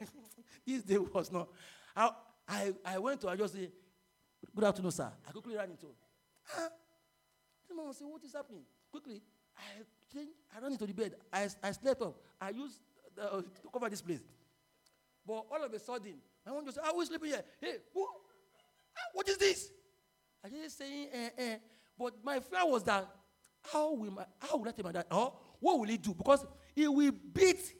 this 0.66 0.82
day 0.84 0.98
was 0.98 1.32
not. 1.32 1.48
I, 1.96 2.10
I, 2.48 2.72
I 2.84 2.98
went 2.98 3.20
to, 3.22 3.28
I 3.28 3.36
just 3.36 3.56
Good 4.54 4.64
afternoon, 4.64 4.90
sir. 4.90 5.10
I 5.26 5.30
quickly 5.30 5.56
ran 5.56 5.70
into 5.70 5.86
him. 5.86 5.94
Ah. 6.56 6.68
Man 7.74 7.92
said, 7.94 8.06
What 8.06 8.22
is 8.22 8.32
happening? 8.34 8.62
Quickly, 8.90 9.22
I 9.56 9.62
changed, 10.12 10.32
I 10.54 10.60
ran 10.60 10.72
into 10.72 10.86
the 10.86 10.92
bed. 10.92 11.14
I, 11.32 11.48
I 11.62 11.72
slept 11.72 12.02
up. 12.02 12.16
I 12.40 12.50
used 12.50 12.80
uh, 13.20 13.40
to 13.40 13.68
cover 13.72 13.88
this 13.88 14.02
place. 14.02 14.20
But 15.26 15.44
all 15.50 15.64
of 15.64 15.72
a 15.72 15.78
sudden, 15.78 16.14
my 16.44 16.52
mom 16.52 16.64
just 16.64 16.76
said, 16.76 16.84
I 16.86 16.92
was 16.92 17.08
sleeping 17.08 17.30
here. 17.30 17.42
Hey, 17.60 17.76
who? 17.94 18.04
Ah, 18.04 19.10
what 19.14 19.28
is 19.28 19.38
this? 19.38 19.70
I 20.44 20.48
just 20.48 20.76
saying, 20.76 21.08
eh, 21.12 21.28
eh. 21.38 21.56
But 21.98 22.14
my 22.22 22.40
fear 22.40 22.66
was 22.66 22.82
that 22.84 23.08
how 23.70 23.92
will 23.92 24.10
my 24.10 24.24
how 24.40 24.56
will 24.56 24.68
I 24.68 24.72
tell 24.72 24.84
my 24.84 24.92
dad? 24.92 25.06
What 25.10 25.78
will 25.78 25.84
he 25.84 25.96
do? 25.96 26.12
Because 26.14 26.44
he 26.74 26.88
will 26.88 27.12
beat. 27.32 27.74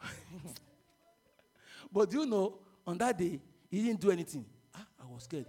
but 1.92 2.08
do 2.08 2.20
you 2.20 2.26
know, 2.26 2.58
on 2.86 2.96
that 2.98 3.18
day, 3.18 3.40
he 3.70 3.82
didn't 3.82 4.00
do 4.00 4.10
anything 4.10 4.44
was 5.12 5.24
scared. 5.24 5.46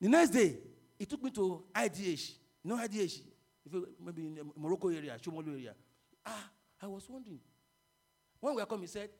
The 0.00 0.08
next 0.08 0.30
day, 0.30 0.58
he 0.98 1.06
took 1.06 1.22
me 1.22 1.30
to 1.30 1.64
IDH. 1.74 2.32
You 2.62 2.70
know 2.70 2.76
IDH? 2.76 3.20
You, 3.70 3.88
maybe 4.04 4.26
in 4.26 4.34
the 4.34 4.44
Morocco 4.56 4.88
area, 4.88 5.16
Shomolu 5.22 5.52
area. 5.52 5.74
Ah, 6.24 6.50
I 6.82 6.86
was 6.86 7.08
wondering. 7.08 7.40
When 8.40 8.54
we 8.54 8.62
are 8.62 8.66
coming, 8.66 8.82
he 8.82 8.88
said, 8.88 9.10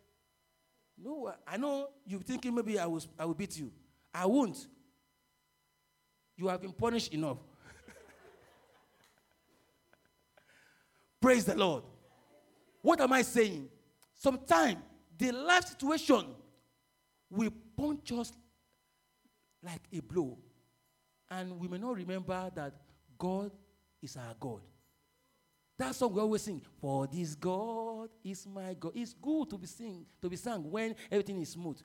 No, 0.98 1.32
I 1.46 1.56
know 1.56 1.88
you're 2.06 2.20
thinking 2.20 2.54
maybe 2.54 2.78
I, 2.78 2.86
was, 2.86 3.08
I 3.18 3.24
will 3.24 3.34
beat 3.34 3.58
you. 3.58 3.70
I 4.12 4.26
won't. 4.26 4.66
You 6.36 6.48
have 6.48 6.60
been 6.60 6.72
punished 6.72 7.12
enough. 7.12 7.38
Praise 11.20 11.44
the 11.44 11.56
Lord. 11.56 11.84
What 12.82 13.00
am 13.00 13.12
I 13.12 13.22
saying? 13.22 13.68
Sometimes 14.14 14.78
the 15.18 15.32
life 15.32 15.64
situation 15.64 16.26
will 17.30 17.50
punch 17.76 18.12
us 18.12 18.32
like 19.66 19.83
a 19.92 20.00
blow. 20.00 20.38
And 21.29 21.59
we 21.59 21.68
may 21.68 21.79
not 21.79 21.96
remember 21.96 22.50
that 22.55 22.72
God 23.18 23.50
is 24.00 24.16
our 24.16 24.35
God. 24.38 24.61
That's 25.79 25.98
song 25.98 26.14
we 26.14 26.20
always 26.20 26.42
sing. 26.42 26.62
For 26.81 27.07
this 27.07 27.35
God 27.35 28.09
is 28.24 28.46
my 28.46 28.74
God. 28.79 28.92
It's 28.94 29.12
good 29.12 29.50
to 29.50 29.59
be 29.59 29.66
sing, 29.66 30.07
to 30.22 30.31
be 30.31 30.37
sung 30.37 30.70
when 30.70 30.94
everything 31.11 31.40
is 31.42 31.50
smooth. 31.50 31.79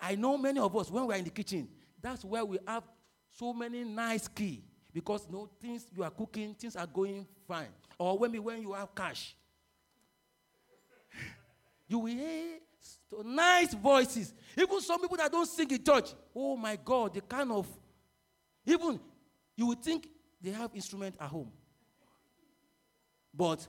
I 0.00 0.16
know 0.16 0.36
many 0.36 0.58
of 0.58 0.74
us 0.76 0.90
when 0.90 1.06
we're 1.06 1.14
in 1.14 1.24
the 1.24 1.30
kitchen, 1.30 1.68
that's 2.00 2.24
where 2.24 2.44
we 2.44 2.58
have 2.66 2.82
so 3.30 3.52
many 3.52 3.84
nice 3.84 4.26
key 4.26 4.64
because 4.92 5.28
no 5.30 5.48
things 5.60 5.86
you 5.94 6.02
are 6.02 6.10
cooking, 6.10 6.54
things 6.54 6.74
are 6.74 6.86
going 6.86 7.26
fine. 7.46 7.68
Or 7.98 8.18
when 8.18 8.42
when 8.42 8.62
you 8.62 8.72
have 8.72 8.92
cash, 8.94 9.36
you 11.86 11.98
will 12.00 12.12
hear 12.12 12.58
so 13.10 13.22
nice 13.24 13.74
voices. 13.74 14.32
Even 14.56 14.80
some 14.80 15.00
people 15.00 15.16
that 15.16 15.30
don't 15.30 15.46
sing 15.46 15.70
in 15.70 15.82
church. 15.82 16.10
Oh 16.34 16.56
my 16.56 16.76
God, 16.82 17.14
the 17.14 17.20
kind 17.20 17.50
of 17.50 17.66
even 18.66 19.00
you 19.56 19.66
would 19.66 19.82
think 19.82 20.08
they 20.40 20.50
have 20.50 20.70
instrument 20.74 21.14
at 21.20 21.28
home. 21.28 21.50
But 23.32 23.66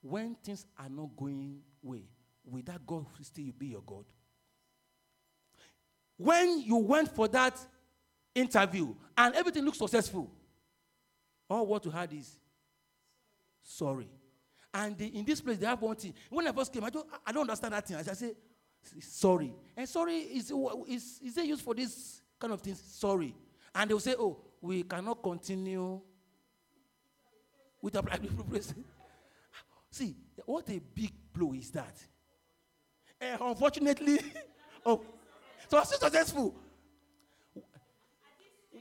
when 0.00 0.36
things 0.36 0.66
are 0.78 0.88
not 0.88 1.16
going 1.16 1.60
way, 1.82 2.04
will 2.44 2.62
that 2.64 2.86
God 2.86 3.06
still 3.22 3.52
be 3.58 3.68
your 3.68 3.82
God? 3.82 4.04
When 6.16 6.60
you 6.60 6.76
went 6.76 7.14
for 7.14 7.28
that 7.28 7.58
interview 8.34 8.94
and 9.16 9.34
everything 9.34 9.64
looks 9.64 9.78
successful, 9.78 10.30
all 11.48 11.66
what 11.66 11.84
you 11.84 11.90
had 11.90 12.12
is 12.12 12.38
sorry. 13.62 14.08
And 14.78 15.00
in 15.00 15.24
this 15.24 15.40
place, 15.40 15.56
they 15.56 15.64
have 15.64 15.80
one 15.80 15.96
thing. 15.96 16.12
When 16.28 16.46
I 16.46 16.52
first 16.52 16.70
came, 16.70 16.84
I 16.84 16.90
don't, 16.90 17.06
I 17.26 17.32
don't 17.32 17.40
understand 17.40 17.72
that 17.72 17.88
thing. 17.88 17.96
I 17.96 18.02
say, 18.02 18.32
sorry. 19.00 19.50
And 19.74 19.88
sorry 19.88 20.16
is, 20.16 20.52
is, 20.86 21.20
is 21.24 21.36
used 21.38 21.62
for 21.62 21.74
this 21.74 22.20
kind 22.38 22.52
of 22.52 22.60
things? 22.60 22.82
Sorry. 22.86 23.34
And 23.74 23.88
they'll 23.88 24.00
say, 24.00 24.14
oh, 24.18 24.36
we 24.60 24.82
cannot 24.82 25.22
continue 25.22 25.98
with 27.80 27.96
a 27.96 28.02
private 28.02 28.74
See, 29.90 30.14
what 30.44 30.68
a 30.68 30.78
big 30.94 31.12
blow 31.32 31.54
is 31.54 31.70
that. 31.70 31.96
And 33.18 33.40
unfortunately, 33.40 34.18
oh, 34.84 35.02
so 35.68 35.78
I 35.78 35.80
was 35.80 35.88
successful. 35.88 36.54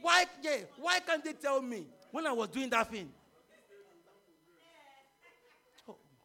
Why, 0.01 0.25
yeah, 0.43 0.57
why 0.77 0.99
can't 0.99 1.23
they 1.23 1.33
tell 1.33 1.61
me 1.61 1.87
when 2.11 2.27
I 2.27 2.33
was 2.33 2.49
doing 2.49 2.69
that 2.71 2.91
thing? 2.91 3.09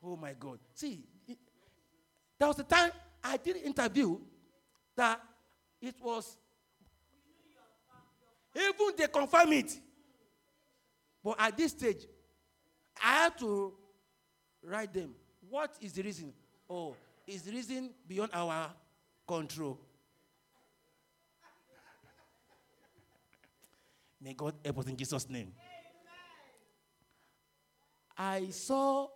Oh, 0.03 0.17
my 0.17 0.33
God. 0.39 0.59
See, 0.75 1.05
there 2.39 2.49
was 2.49 2.59
a 2.59 2.65
time 2.65 2.91
I 3.23 3.37
did 3.37 3.57
an 3.57 3.63
interview 3.63 4.19
that 4.97 5.21
it 5.81 5.95
was, 6.01 6.37
even 8.57 8.73
they 8.97 9.07
confirm 9.07 9.53
it. 9.53 9.79
But 11.23 11.37
at 11.39 11.57
this 11.57 11.73
stage, 11.73 12.07
I 13.03 13.25
had 13.25 13.39
to 13.39 13.75
write 14.63 14.93
them. 14.93 15.15
What 15.49 15.77
is 15.81 15.93
the 15.93 16.03
reason? 16.03 16.33
Oh, 16.69 16.97
is 17.27 17.43
the 17.43 17.53
reason 17.53 17.91
beyond 18.07 18.31
our 18.33 18.71
control. 19.27 19.79
May 24.21 24.35
God 24.35 24.55
help 24.65 24.79
us 24.79 24.87
in 24.87 24.97
Jesus' 24.97 25.29
name. 25.29 25.53
I 28.17 28.51
saw 28.51 29.09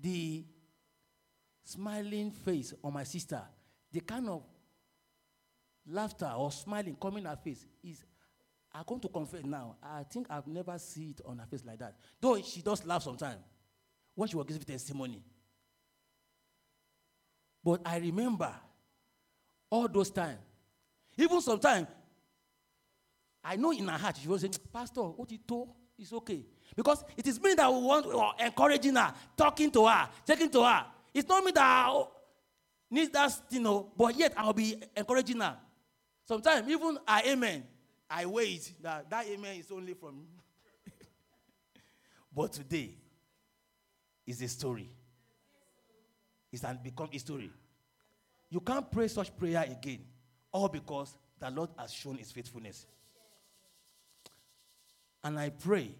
the 0.00 0.44
smiling 1.64 2.30
face 2.30 2.72
on 2.82 2.92
my 2.92 3.04
sister. 3.04 3.42
The 3.92 4.00
kind 4.00 4.28
of 4.28 4.42
laughter 5.86 6.30
or 6.36 6.52
smiling 6.52 6.96
coming 7.00 7.24
her 7.24 7.36
face 7.36 7.64
is 7.82 8.04
I 8.72 8.82
come 8.82 9.00
to 9.00 9.08
confess 9.08 9.44
now. 9.44 9.76
I 9.82 10.02
think 10.04 10.26
I've 10.30 10.46
never 10.46 10.78
seen 10.78 11.10
it 11.10 11.20
on 11.24 11.38
her 11.38 11.46
face 11.46 11.64
like 11.64 11.78
that. 11.78 11.96
Though 12.20 12.40
she 12.42 12.60
does 12.60 12.84
laugh 12.84 13.02
sometimes 13.02 13.40
when 14.14 14.28
she 14.28 14.36
was 14.36 14.46
giving 14.46 14.62
testimony. 14.62 15.22
But 17.64 17.80
I 17.84 17.98
remember 17.98 18.54
all 19.70 19.88
those 19.88 20.10
times. 20.10 20.38
Even 21.16 21.40
sometimes, 21.40 21.88
I 23.42 23.56
know 23.56 23.72
in 23.72 23.88
her 23.88 23.98
heart 23.98 24.16
she 24.20 24.28
was 24.28 24.42
saying, 24.42 24.54
Pastor, 24.72 25.02
what 25.02 25.30
you 25.30 25.38
told 25.38 25.70
is 25.98 26.12
okay. 26.12 26.44
Because 26.76 27.04
it 27.16 27.26
is 27.26 27.40
me 27.40 27.54
that 27.54 27.72
we 27.72 27.80
want 27.80 28.06
or 28.06 28.32
encouraging 28.38 28.94
her, 28.94 29.12
talking 29.36 29.70
to 29.72 29.86
her, 29.86 30.08
taking 30.24 30.50
to 30.50 30.62
her. 30.62 30.86
It's 31.12 31.28
not 31.28 31.44
me 31.44 31.50
that 31.52 31.86
oh, 31.88 32.10
I 32.90 32.94
need 32.94 33.12
that, 33.12 33.32
you 33.50 33.60
oh, 33.60 33.62
know, 33.62 33.92
but 33.96 34.16
yet 34.16 34.32
I'll 34.36 34.52
be 34.52 34.76
encouraging 34.96 35.40
her. 35.40 35.56
Sometimes 36.24 36.68
even 36.68 36.98
I 37.06 37.22
amen, 37.28 37.64
I 38.08 38.26
wait 38.26 38.72
that 38.82 39.10
that 39.10 39.26
amen 39.26 39.56
is 39.56 39.70
only 39.70 39.94
from 39.94 40.26
but 42.34 42.52
today 42.52 42.94
is 44.26 44.40
a 44.42 44.48
story. 44.48 44.88
It's 46.52 46.64
and 46.64 46.82
become 46.82 47.08
a 47.12 47.18
story. 47.18 47.50
You 48.50 48.60
can't 48.60 48.90
pray 48.90 49.08
such 49.08 49.36
prayer 49.36 49.64
again, 49.68 50.00
all 50.52 50.68
because 50.68 51.14
the 51.38 51.50
Lord 51.50 51.70
has 51.78 51.92
shown 51.92 52.16
his 52.16 52.32
faithfulness. 52.32 52.86
And 55.24 55.38
I 55.38 55.50
pray 55.50 55.90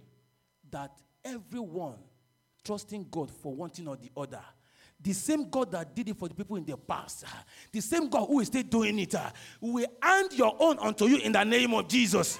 that 0.70 0.92
everyone 1.24 1.96
trusting 2.64 3.06
God 3.10 3.30
for 3.30 3.54
one 3.54 3.70
thing 3.70 3.88
or 3.88 3.96
the 3.96 4.10
other, 4.16 4.40
the 5.00 5.12
same 5.12 5.48
God 5.48 5.70
that 5.72 5.94
did 5.94 6.08
it 6.08 6.16
for 6.16 6.28
the 6.28 6.34
people 6.34 6.56
in 6.56 6.64
the 6.64 6.76
past, 6.76 7.24
the 7.72 7.80
same 7.80 8.08
God 8.08 8.26
who 8.26 8.40
is 8.40 8.48
still 8.48 8.62
doing 8.64 8.98
it, 8.98 9.14
will 9.60 9.86
hand 10.02 10.32
your 10.32 10.56
own 10.58 10.78
unto 10.78 11.06
you 11.06 11.18
in 11.18 11.32
the 11.32 11.44
name 11.44 11.72
of 11.74 11.88
Jesus. 11.88 12.38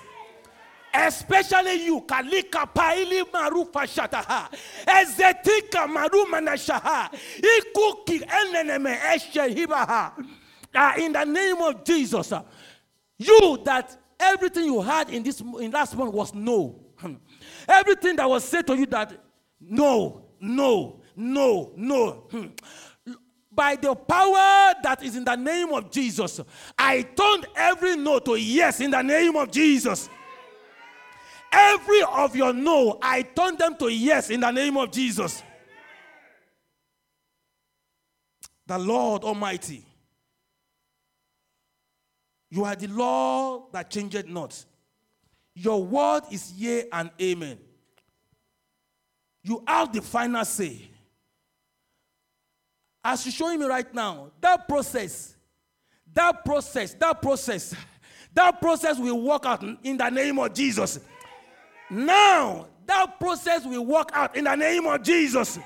Especially 0.92 1.84
you, 1.84 2.00
Kalika 2.00 2.66
Paili 2.74 3.22
Marufa 3.30 3.84
Shataha, 3.86 4.50
Ezetika 4.86 5.86
Marumanashaha, 5.86 7.10
Ikuki 7.40 8.20
Eneneme 8.26 8.96
Eshe 8.98 9.54
Hibaha. 9.54 10.12
Ah, 10.74 10.96
in 10.96 11.12
the 11.12 11.24
name 11.24 11.58
of 11.58 11.84
Jesus, 11.84 12.32
you 13.18 13.58
that 13.64 13.96
everything 14.18 14.64
you 14.64 14.80
had 14.80 15.10
in 15.10 15.22
this 15.22 15.40
in 15.40 15.70
last 15.70 15.96
month 15.96 16.12
was 16.12 16.34
no. 16.34 16.80
Everything 17.68 18.16
that 18.16 18.28
was 18.28 18.44
said 18.44 18.66
to 18.66 18.76
you 18.76 18.86
that 18.86 19.12
no, 19.60 20.24
no, 20.40 21.00
no, 21.16 21.72
no. 21.76 22.24
By 23.52 23.76
the 23.76 23.94
power 23.94 24.74
that 24.84 25.02
is 25.02 25.16
in 25.16 25.24
the 25.24 25.34
name 25.34 25.72
of 25.72 25.90
Jesus, 25.90 26.40
I 26.78 27.02
turned 27.02 27.46
every 27.56 27.96
no 27.96 28.20
to 28.20 28.36
yes 28.36 28.80
in 28.80 28.92
the 28.92 29.02
name 29.02 29.34
of 29.36 29.50
Jesus. 29.50 30.08
Every 31.50 32.02
of 32.02 32.36
your 32.36 32.52
no, 32.52 32.98
I 33.02 33.22
turn 33.22 33.56
them 33.56 33.76
to 33.78 33.88
yes 33.88 34.30
in 34.30 34.40
the 34.40 34.50
name 34.50 34.76
of 34.76 34.92
Jesus. 34.92 35.42
The 38.66 38.78
Lord 38.78 39.24
Almighty. 39.24 39.87
You 42.50 42.64
are 42.64 42.74
the 42.74 42.86
Lord 42.88 43.72
that 43.72 43.90
changeth 43.90 44.26
not. 44.26 44.64
Your 45.54 45.82
word 45.82 46.22
is 46.30 46.52
yea 46.52 46.84
and 46.92 47.10
amen. 47.20 47.58
You 49.42 49.62
have 49.66 49.92
the 49.92 50.02
final 50.02 50.44
say. 50.44 50.88
As 53.04 53.24
you're 53.24 53.32
showing 53.32 53.60
me 53.60 53.66
right 53.66 53.92
now, 53.94 54.30
that 54.40 54.68
process, 54.68 55.34
that 56.12 56.44
process, 56.44 56.94
that 56.94 57.20
process, 57.22 57.74
that 58.34 58.60
process 58.60 58.98
will 58.98 59.20
work 59.20 59.46
out 59.46 59.64
in 59.82 59.96
the 59.96 60.10
name 60.10 60.38
of 60.38 60.52
Jesus. 60.52 61.00
Now, 61.90 62.66
that 62.86 63.18
process 63.18 63.64
will 63.64 63.84
work 63.84 64.10
out 64.12 64.36
in 64.36 64.44
the 64.44 64.54
name 64.54 64.86
of 64.86 65.02
Jesus. 65.02 65.58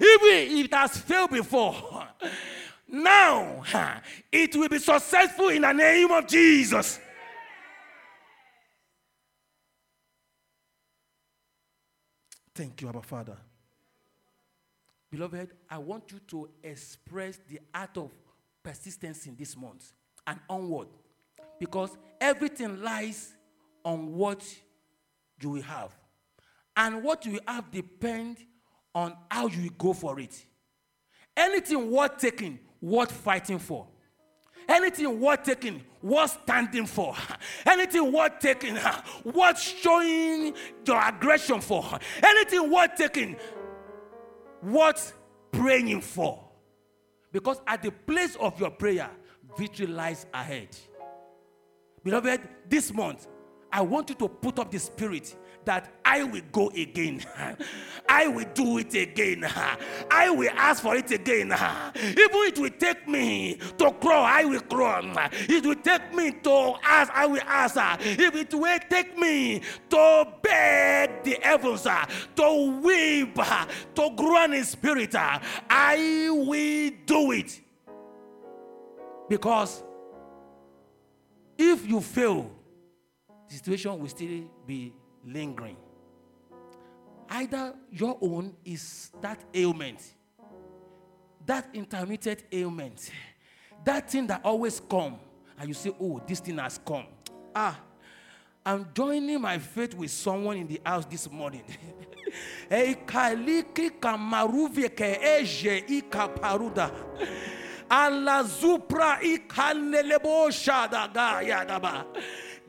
Even 0.00 0.58
if 0.58 0.64
it 0.66 0.74
has 0.74 0.96
failed 0.98 1.30
before, 1.30 2.06
now 3.02 3.62
it 4.30 4.54
will 4.54 4.68
be 4.68 4.78
successful 4.78 5.48
in 5.48 5.62
the 5.62 5.72
name 5.72 6.10
of 6.10 6.26
Jesus. 6.26 7.00
Thank 12.54 12.80
you, 12.82 12.88
Abba 12.88 13.02
Father. 13.02 13.36
Beloved, 15.10 15.50
I 15.68 15.78
want 15.78 16.10
you 16.12 16.20
to 16.28 16.48
express 16.62 17.38
the 17.48 17.60
art 17.74 17.96
of 17.96 18.10
persistence 18.62 19.26
in 19.26 19.36
this 19.36 19.56
month 19.56 19.92
and 20.26 20.38
onward. 20.48 20.88
Because 21.58 21.96
everything 22.20 22.82
lies 22.82 23.32
on 23.84 24.12
what 24.14 24.44
you 25.40 25.50
will 25.50 25.62
have. 25.62 25.90
And 26.76 27.02
what 27.02 27.26
you 27.26 27.38
have 27.46 27.70
depends 27.70 28.40
on 28.94 29.16
how 29.30 29.46
you 29.46 29.70
go 29.78 29.92
for 29.92 30.18
it. 30.18 30.44
Anything 31.36 31.90
worth 31.90 32.18
taking, 32.18 32.58
worth 32.84 33.10
fighting 33.10 33.58
for. 33.58 33.86
Anything 34.68 35.20
worth 35.20 35.42
taking, 35.42 35.82
worth 36.02 36.38
standing 36.42 36.86
for. 36.86 37.14
Anything 37.66 38.12
worth 38.12 38.38
taking, 38.40 38.78
worth 39.24 39.60
showing 39.60 40.54
your 40.86 41.02
aggression 41.02 41.60
for. 41.60 41.84
Anything 42.22 42.70
worth 42.70 42.94
taking, 42.96 43.36
worth 44.62 45.14
praying 45.50 46.00
for. 46.00 46.40
Because 47.32 47.60
at 47.66 47.82
the 47.82 47.90
place 47.90 48.36
of 48.36 48.58
your 48.60 48.70
prayer, 48.70 49.10
victory 49.56 49.86
lies 49.86 50.26
ahead. 50.32 50.76
Beloved, 52.04 52.40
this 52.68 52.92
month, 52.92 53.26
I 53.72 53.80
want 53.80 54.08
you 54.10 54.14
to 54.16 54.28
put 54.28 54.58
up 54.58 54.70
the 54.70 54.78
spirit 54.78 55.34
that 55.64 55.92
I 56.04 56.22
will 56.22 56.42
go 56.52 56.70
again. 56.70 57.24
I 58.08 58.28
will 58.28 58.46
do 58.54 58.78
it 58.78 58.94
again. 58.94 59.44
I 60.10 60.30
will 60.30 60.50
ask 60.54 60.82
for 60.82 60.96
it 60.96 61.10
again. 61.10 61.52
Even 61.96 62.18
it 62.22 62.58
will 62.58 62.70
take 62.70 63.08
me 63.08 63.58
to 63.78 63.90
crawl, 63.92 64.24
I 64.24 64.44
will 64.44 64.60
crawl. 64.60 65.02
It 65.32 65.64
will 65.64 65.74
take 65.76 66.14
me 66.14 66.32
to 66.32 66.74
ask, 66.82 67.10
I 67.14 67.26
will 67.26 67.42
ask. 67.46 67.76
If 68.00 68.34
it 68.34 68.54
will 68.54 68.78
take 68.88 69.18
me 69.18 69.62
to 69.90 70.26
beg 70.42 71.22
the 71.24 71.38
heavens, 71.42 71.82
to 72.36 72.80
weep, 72.82 73.34
to 73.34 74.10
groan 74.14 74.52
in 74.54 74.64
spirit, 74.64 75.14
I 75.14 76.28
will 76.30 76.90
do 77.06 77.32
it. 77.32 77.60
Because 79.28 79.82
if 81.56 81.88
you 81.88 82.00
fail, 82.00 82.50
the 83.48 83.54
situation 83.54 83.98
will 83.98 84.08
still 84.08 84.44
be 84.66 84.92
lingering. 85.26 85.76
Either 87.28 87.74
your 87.90 88.18
own 88.20 88.54
is 88.64 89.10
that 89.20 89.40
ailment, 89.54 90.00
that 91.46 91.68
intermittent 91.72 92.44
ailment, 92.52 93.10
that 93.84 94.10
thing 94.10 94.26
that 94.26 94.40
always 94.44 94.80
come, 94.80 95.18
and 95.58 95.68
you 95.68 95.74
say, 95.74 95.90
"Oh, 96.00 96.20
this 96.26 96.40
thing 96.40 96.58
has 96.58 96.78
come." 96.78 97.06
Ah, 97.54 97.78
I'm 98.66 98.88
joining 98.94 99.40
my 99.40 99.58
faith 99.58 99.94
with 99.94 100.10
someone 100.10 100.56
in 100.56 100.66
the 100.66 100.80
house 100.84 101.04
this 101.06 101.30
morning. 101.30 101.64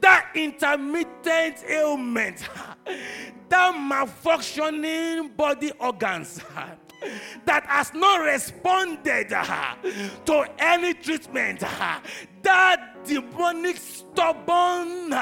That 0.02 0.32
intermittent 0.36 1.64
ailment, 1.68 2.48
that 3.50 3.74
malfunctioning 3.76 5.36
body 5.36 5.72
organs, 5.80 6.42
that 7.46 7.66
has 7.66 7.94
not 7.94 8.18
responded 8.18 9.30
to 10.26 10.46
any 10.60 10.94
treatment, 10.94 11.60
that 12.42 12.96
demonic, 13.06 13.78
stubborn, 13.78 15.14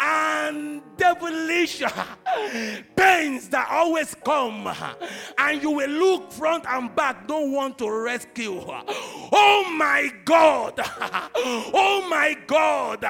and 0.00 0.80
devilish 0.96 1.82
pains 2.96 3.48
that 3.48 3.68
always 3.70 4.14
come, 4.24 4.72
and 5.38 5.62
you 5.62 5.70
will 5.70 5.90
look 5.90 6.32
front 6.32 6.64
and 6.68 6.94
back, 6.94 7.26
don't 7.26 7.52
want 7.52 7.78
to 7.78 7.90
rescue. 7.90 8.62
Oh 8.66 9.72
my 9.76 10.10
God! 10.24 10.80
Oh 11.72 12.06
my 12.08 12.36
God! 12.46 13.00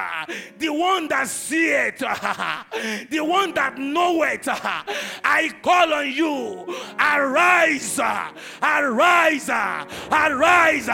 The 0.57 0.69
one 0.69 1.07
that 1.09 1.27
see 1.27 1.69
it, 1.69 1.97
the 3.09 3.19
one 3.19 3.53
that 3.55 3.77
know 3.77 4.23
it, 4.23 4.47
I 4.47 5.51
call 5.61 5.93
on 5.93 6.11
you. 6.11 6.65
Arise, 6.99 7.99
arise, 7.99 9.49
arise, 9.49 10.87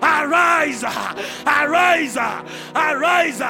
arise, 0.00 0.82
arise, 0.82 0.84
arise, 2.74 3.40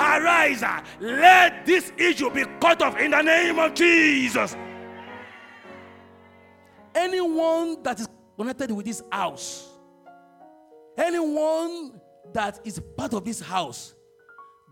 arise. 0.00 0.62
Let 1.00 1.31
this 1.64 1.92
issue 1.96 2.30
be 2.30 2.44
cut 2.60 2.82
off 2.82 2.98
in 2.98 3.10
the 3.10 3.22
name 3.22 3.58
of 3.58 3.74
Jesus. 3.74 4.56
Anyone 6.94 7.82
that 7.82 8.00
is 8.00 8.08
connected 8.36 8.70
with 8.70 8.86
this 8.86 9.02
house, 9.10 9.68
anyone 10.96 12.00
that 12.32 12.60
is 12.64 12.80
part 12.96 13.14
of 13.14 13.24
this 13.24 13.40
house, 13.40 13.94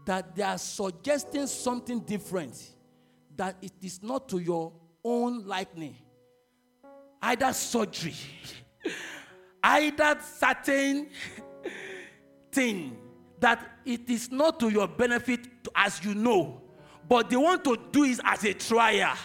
that 0.06 0.34
they 0.34 0.42
are 0.42 0.58
suggesting 0.58 1.46
something 1.46 2.00
different, 2.00 2.74
that 3.36 3.56
it 3.62 3.72
is 3.82 4.02
not 4.02 4.28
to 4.28 4.38
your 4.38 4.72
own 5.04 5.46
liking, 5.46 5.96
either 7.22 7.52
surgery, 7.52 8.14
either 9.62 10.18
certain 10.20 11.08
thing 12.52 12.96
that 13.40 13.66
it 13.84 14.08
is 14.08 14.30
not 14.30 14.60
to 14.60 14.68
your 14.68 14.86
benefit 14.86 15.40
as 15.74 16.04
you 16.04 16.14
know, 16.14 16.60
but 17.08 17.28
they 17.30 17.36
want 17.36 17.64
to 17.64 17.76
do 17.90 18.04
it 18.04 18.20
as 18.24 18.44
a 18.44 18.54
trial. 18.54 19.16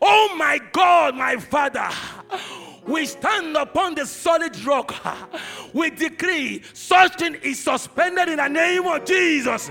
Oh 0.00 0.34
my 0.36 0.60
God, 0.72 1.14
my 1.16 1.36
Father. 1.36 1.88
We 2.86 3.06
stand 3.06 3.56
upon 3.56 3.94
the 3.94 4.06
solid 4.06 4.56
rock. 4.64 4.94
We 5.72 5.90
decree 5.90 6.62
such 6.72 7.16
thing 7.16 7.34
is 7.42 7.62
suspended 7.62 8.28
in 8.28 8.36
the 8.36 8.48
name 8.48 8.86
of 8.86 9.04
Jesus 9.04 9.70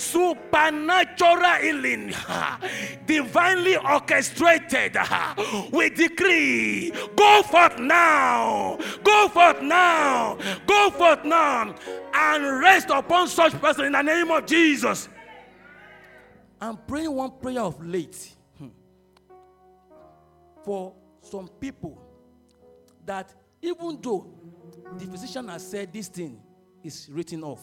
supernatural 0.00 1.60
healing, 1.60 2.14
divinely 3.06 3.76
orchestrated. 3.76 4.96
We 5.70 5.90
decree, 5.90 6.90
go 7.14 7.42
forth 7.42 7.78
now, 7.78 8.78
go 9.04 9.28
forth 9.28 9.60
now, 9.62 10.38
go 10.66 10.90
forth 10.90 11.24
now, 11.24 11.74
and 12.14 12.60
rest 12.60 12.88
upon 12.90 13.28
such 13.28 13.52
person 13.60 13.86
in 13.86 13.92
the 13.92 14.02
name 14.02 14.30
of 14.30 14.46
Jesus. 14.46 15.08
I'm 16.60 16.76
praying 16.76 17.12
one 17.12 17.32
prayer 17.40 17.60
of 17.60 17.84
late. 17.84 18.34
Hmm, 18.58 18.68
for 20.64 20.94
some 21.22 21.48
people 21.60 22.00
that 23.04 23.34
even 23.62 23.98
though 24.00 24.26
the 24.98 25.06
physician 25.06 25.48
has 25.48 25.66
said 25.66 25.92
this 25.92 26.08
thing 26.08 26.40
is 26.82 27.08
written 27.12 27.44
off 27.44 27.62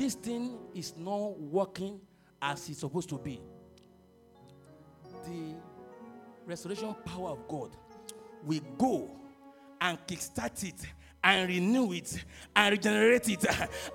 this 0.00 0.14
thing 0.14 0.56
is 0.74 0.94
not 0.96 1.38
working 1.38 2.00
as 2.40 2.70
it's 2.70 2.80
supposed 2.80 3.10
to 3.10 3.18
be. 3.18 3.38
The 5.26 5.54
restoration 6.46 6.96
power 7.04 7.28
of 7.32 7.46
God 7.46 7.76
will 8.42 8.62
go 8.78 9.10
and 9.78 9.98
kickstart 10.06 10.64
it 10.64 10.86
and 11.22 11.48
renew 11.48 11.92
it 11.92 12.24
and 12.56 12.72
regenerate 12.72 13.28
it 13.28 13.44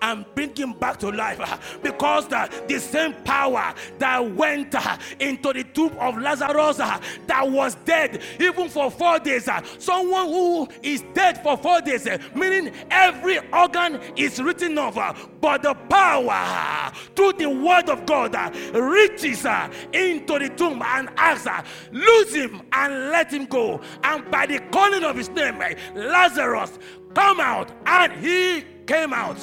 and 0.01 0.25
bring 0.35 0.55
him 0.55 0.73
back 0.73 0.97
to 0.97 1.09
life 1.09 1.39
uh, 1.41 1.57
because 1.81 2.27
the, 2.27 2.49
the 2.67 2.79
same 2.79 3.13
power 3.23 3.73
that 3.97 4.19
went 4.35 4.73
uh, 4.75 4.97
into 5.19 5.51
the 5.53 5.63
tomb 5.63 5.95
of 5.99 6.17
Lazarus 6.17 6.79
uh, 6.79 6.99
that 7.27 7.49
was 7.49 7.75
dead 7.85 8.21
even 8.39 8.69
for 8.69 8.91
four 8.91 9.19
days. 9.19 9.49
Someone 9.79 10.27
who 10.27 10.67
is 10.83 11.03
dead 11.13 11.41
for 11.41 11.57
four 11.57 11.81
days, 11.81 12.07
meaning 12.35 12.71
every 12.91 13.39
organ 13.51 13.99
is 14.15 14.41
written 14.41 14.77
over, 14.77 15.13
but 15.41 15.63
the 15.63 15.73
power 15.73 16.91
through 17.15 17.33
the 17.33 17.49
word 17.49 17.89
of 17.89 18.05
God 18.05 18.35
reaches 18.73 19.45
into 19.93 20.39
the 20.39 20.51
tomb 20.55 20.81
and 20.83 21.09
asks, 21.17 21.47
lose 21.91 22.33
him 22.33 22.61
and 22.71 23.09
let 23.09 23.33
him 23.33 23.45
go. 23.45 23.81
And 24.03 24.29
by 24.29 24.45
the 24.45 24.59
calling 24.71 25.03
of 25.03 25.15
his 25.15 25.29
name, 25.29 25.59
Lazarus 25.93 26.77
come 27.15 27.39
out 27.39 27.71
and 27.85 28.13
he 28.23 28.63
came 28.85 29.13
out. 29.13 29.37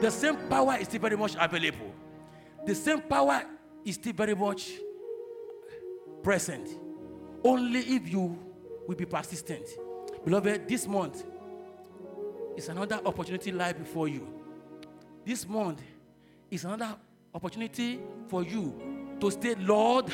The 0.00 0.10
same 0.10 0.36
power 0.48 0.76
is 0.78 0.86
still 0.86 1.00
very 1.00 1.16
much 1.16 1.34
available. 1.38 1.92
The 2.66 2.74
same 2.74 3.00
power 3.00 3.42
is 3.84 3.96
still 3.96 4.12
very 4.12 4.34
much 4.34 4.70
present. 6.22 6.68
Only 7.42 7.80
if 7.80 8.08
you 8.08 8.38
will 8.86 8.96
be 8.96 9.06
persistent. 9.06 9.66
Beloved 10.24 10.68
this 10.68 10.86
month 10.86 11.24
is 12.56 12.68
another 12.68 13.00
opportunity 13.04 13.50
lie 13.50 13.72
before 13.72 14.06
you. 14.06 14.28
This 15.24 15.48
month 15.48 15.82
is 16.50 16.64
another 16.64 16.96
opportunity 17.34 18.00
for 18.28 18.42
you 18.42 18.74
to 19.20 19.30
stay, 19.30 19.54
lord 19.56 20.06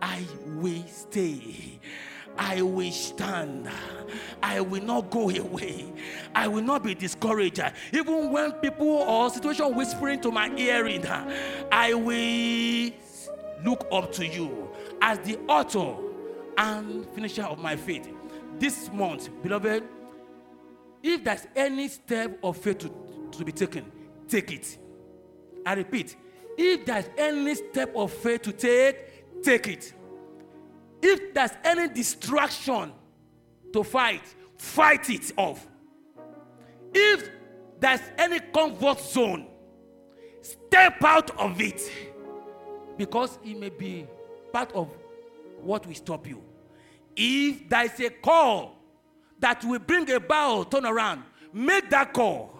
i 0.00 0.22
will 0.56 0.86
stay 0.86 1.80
I 2.38 2.62
will 2.62 2.92
stand. 2.92 3.68
I 4.42 4.60
will 4.60 4.82
not 4.82 5.10
go 5.10 5.28
away. 5.28 5.92
I 6.34 6.46
will 6.46 6.62
not 6.62 6.84
be 6.84 6.94
discouraged. 6.94 7.60
Even 7.92 8.30
when 8.30 8.52
people 8.52 8.88
or 8.88 9.28
situation 9.30 9.74
whispering 9.74 10.20
to 10.20 10.30
my 10.30 10.48
hearing, 10.54 11.04
I 11.72 11.94
will 11.94 12.92
look 13.64 13.86
up 13.90 14.12
to 14.12 14.26
you 14.26 14.70
as 15.02 15.18
the 15.20 15.38
author 15.48 15.96
and 16.56 17.06
finisher 17.10 17.42
of 17.42 17.58
my 17.58 17.76
faith. 17.76 18.08
This 18.58 18.90
month, 18.92 19.30
beloved, 19.42 19.84
if 21.02 21.24
there's 21.24 21.46
any 21.54 21.88
step 21.88 22.38
of 22.42 22.56
faith 22.56 22.78
to, 22.78 22.90
to 23.32 23.44
be 23.44 23.52
taken, 23.52 23.90
take 24.28 24.52
it. 24.52 24.78
I 25.66 25.74
repeat, 25.74 26.16
if 26.56 26.86
there's 26.86 27.08
any 27.16 27.54
step 27.54 27.94
of 27.94 28.12
faith 28.12 28.42
to 28.42 28.52
take, 28.52 29.42
take 29.42 29.68
it. 29.68 29.92
If 31.02 31.34
there's 31.34 31.52
any 31.64 31.88
distraction 31.88 32.92
to 33.72 33.84
fight, 33.84 34.22
fight 34.56 35.08
it 35.10 35.32
off. 35.36 35.66
If 36.92 37.30
there's 37.78 38.00
any 38.16 38.40
comfort 38.40 39.00
zone, 39.00 39.46
step 40.42 41.02
out 41.04 41.38
of 41.38 41.60
it 41.60 41.80
because 42.96 43.38
it 43.44 43.56
may 43.58 43.68
be 43.68 44.06
part 44.52 44.72
of 44.72 44.88
what 45.60 45.86
will 45.86 45.94
stop 45.94 46.26
you. 46.26 46.42
If 47.14 47.68
there 47.68 47.84
is 47.84 48.00
a 48.00 48.10
call 48.10 48.76
that 49.38 49.64
will 49.64 49.78
bring 49.78 50.10
about 50.10 50.70
turnaround, 50.70 51.22
make 51.52 51.90
that 51.90 52.12
call 52.12 52.58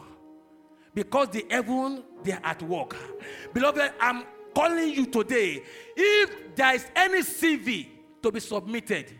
because 0.94 1.29
the 1.29 1.44
heaven 1.51 2.03
they're 2.24 2.40
at 2.42 2.62
work. 2.62 2.96
Beloved, 3.53 3.92
I'm 4.01 4.24
calling 4.55 4.90
you 4.90 5.07
today. 5.07 5.62
If 5.96 6.55
there 6.57 6.74
is 6.74 6.87
any 6.94 7.20
CV 7.20 7.87
to 8.22 8.33
be 8.33 8.40
submitted. 8.40 9.18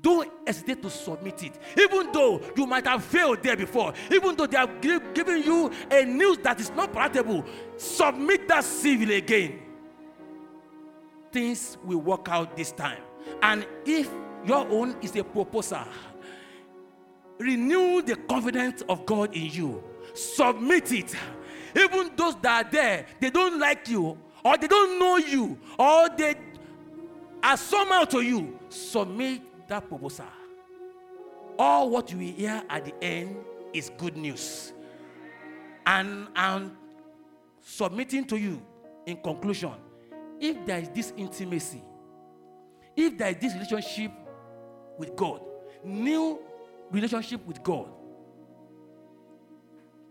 Don't 0.00 0.30
hesitate 0.46 0.82
to 0.82 0.90
submit 0.90 1.42
it. 1.42 1.58
Even 1.78 2.12
though 2.12 2.40
you 2.56 2.66
might 2.66 2.86
have 2.86 3.02
failed 3.02 3.42
there 3.42 3.56
before, 3.56 3.92
even 4.12 4.36
though 4.36 4.46
they 4.46 4.56
have 4.56 4.80
given 4.80 5.42
you 5.42 5.70
a 5.90 6.04
news 6.04 6.38
that 6.38 6.60
is 6.60 6.70
not 6.70 6.92
palatable, 6.92 7.44
submit 7.76 8.46
that 8.48 8.62
CV 8.62 9.16
again. 9.16 9.60
Things 11.32 11.76
will 11.84 11.98
work 11.98 12.28
out 12.28 12.56
this 12.56 12.72
time. 12.72 13.02
And 13.42 13.66
if 13.84 14.08
your 14.46 14.68
own 14.68 14.96
is 15.02 15.16
a 15.16 15.24
proposal, 15.24 15.84
renew 17.38 18.02
the 18.02 18.16
confidence 18.16 18.82
of 18.88 19.04
God 19.06 19.34
in 19.34 19.46
you. 19.46 19.82
Submit 20.14 20.92
it. 20.92 21.14
Even 21.74 22.12
those 22.16 22.36
that 22.36 22.66
are 22.66 22.70
there, 22.70 23.06
they 23.20 23.30
don't 23.30 23.58
like 23.58 23.88
you, 23.88 24.16
or 24.44 24.56
they 24.56 24.68
don't 24.68 24.98
know 24.98 25.16
you, 25.16 25.58
or 25.78 26.08
they 26.16 26.34
as 27.46 27.60
somehow 27.60 28.04
to 28.04 28.22
you, 28.22 28.58
submit 28.68 29.40
that 29.68 29.88
proposal. 29.88 30.26
All 31.56 31.88
what 31.90 32.10
you 32.10 32.18
hear 32.18 32.60
at 32.68 32.84
the 32.84 32.94
end 33.00 33.36
is 33.72 33.88
good 33.96 34.16
news. 34.16 34.72
And 35.86 36.26
I'm 36.34 36.76
submitting 37.62 38.24
to 38.26 38.36
you 38.36 38.60
in 39.06 39.18
conclusion 39.18 39.74
if 40.40 40.66
there 40.66 40.80
is 40.80 40.88
this 40.88 41.12
intimacy, 41.16 41.82
if 42.96 43.16
there 43.16 43.28
is 43.28 43.36
this 43.36 43.54
relationship 43.54 44.10
with 44.98 45.14
God, 45.14 45.40
new 45.84 46.40
relationship 46.90 47.46
with 47.46 47.62
God, 47.62 47.86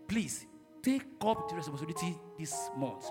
please 0.08 0.46
take 0.82 1.04
up 1.20 1.50
the 1.50 1.56
responsibility 1.56 2.16
this 2.38 2.70
month. 2.78 3.10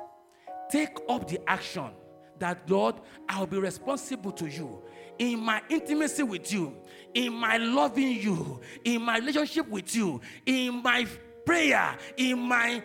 Take 0.72 0.98
up 1.08 1.28
the 1.28 1.40
action 1.48 1.92
that, 2.40 2.70
Lord, 2.70 2.96
I'll 3.30 3.48
be 3.48 3.58
responsible 3.58 4.32
to 4.34 4.48
you 4.48 4.84
in 5.18 5.40
my 5.40 5.62
intimacy 5.70 6.24
with 6.24 6.52
you, 6.52 6.76
in 7.14 7.34
my 7.34 7.58
loving 7.58 8.12
you, 8.12 8.60
in 8.84 9.02
my 9.02 9.18
relationship 9.18 9.68
with 9.68 9.96
you, 9.96 10.22
in 10.46 10.82
my 10.84 11.08
prayer, 11.46 11.98
in 12.18 12.40
my 12.40 12.84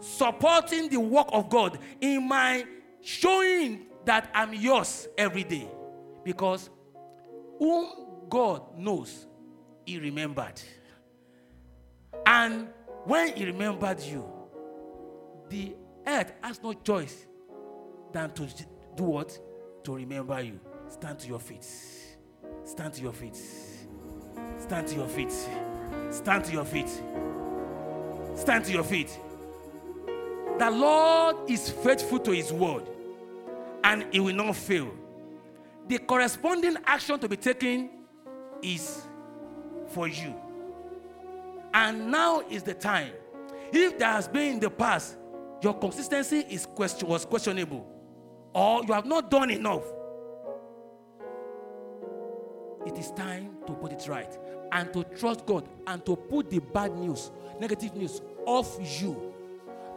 supporting 0.00 0.88
the 0.88 0.98
work 0.98 1.28
of 1.32 1.48
God, 1.48 1.78
in 2.00 2.28
my 2.28 2.64
showing 3.00 3.86
that 4.04 4.30
I'm 4.34 4.54
yours 4.54 5.08
every 5.18 5.44
day. 5.44 5.68
Because 6.24 6.70
whom 7.58 7.88
God 8.28 8.78
knows, 8.78 9.26
He 9.84 9.98
remembered. 9.98 10.60
And 12.26 12.68
when 13.04 13.34
He 13.34 13.44
remembered 13.44 14.00
you, 14.00 14.24
the 15.48 15.74
earth 16.06 16.32
has 16.42 16.62
no 16.62 16.72
choice 16.72 17.26
than 18.12 18.30
to 18.32 18.46
do 18.96 19.04
what? 19.04 19.38
To 19.84 19.94
remember 19.94 20.40
you. 20.40 20.60
Stand 20.88 21.18
to 21.20 21.28
your 21.28 21.40
feet. 21.40 21.66
Stand 22.64 22.94
to 22.94 23.02
your 23.02 23.12
feet. 23.12 23.40
Stand 24.58 24.88
to 24.88 24.94
your 24.94 25.08
feet. 25.08 25.32
Stand 26.10 26.44
to 26.44 26.52
your 26.52 26.64
feet. 26.64 26.88
Stand 28.36 28.64
to 28.64 28.72
your 28.72 28.84
feet. 28.84 29.18
The 30.58 30.70
Lord 30.70 31.50
is 31.50 31.70
faithful 31.70 32.18
to 32.20 32.32
his 32.32 32.52
word 32.52 32.88
and 33.84 34.04
he 34.12 34.20
will 34.20 34.34
not 34.34 34.56
fail. 34.56 34.90
The 35.88 35.98
corresponding 35.98 36.76
action 36.84 37.18
to 37.18 37.28
be 37.28 37.36
taken 37.36 37.90
is 38.62 39.02
for 39.88 40.06
you. 40.06 40.34
And 41.72 42.10
now 42.10 42.40
is 42.50 42.62
the 42.62 42.74
time. 42.74 43.12
If 43.72 43.98
there 43.98 44.08
has 44.08 44.28
been 44.28 44.54
in 44.54 44.60
the 44.60 44.70
past, 44.70 45.16
your 45.62 45.74
consistency 45.74 46.44
is 46.48 46.66
question, 46.66 47.08
was 47.08 47.24
questionable, 47.24 47.86
or 48.54 48.82
you 48.84 48.92
have 48.92 49.06
not 49.06 49.30
done 49.30 49.50
enough, 49.50 49.84
it 52.86 52.98
is 52.98 53.10
time 53.12 53.56
to 53.66 53.72
put 53.74 53.92
it 53.92 54.06
right 54.08 54.38
and 54.72 54.92
to 54.92 55.04
trust 55.04 55.46
God 55.46 55.68
and 55.86 56.04
to 56.06 56.16
put 56.16 56.50
the 56.50 56.58
bad 56.58 56.96
news, 56.96 57.30
negative 57.60 57.94
news 57.94 58.20
off 58.46 58.78
you 59.00 59.32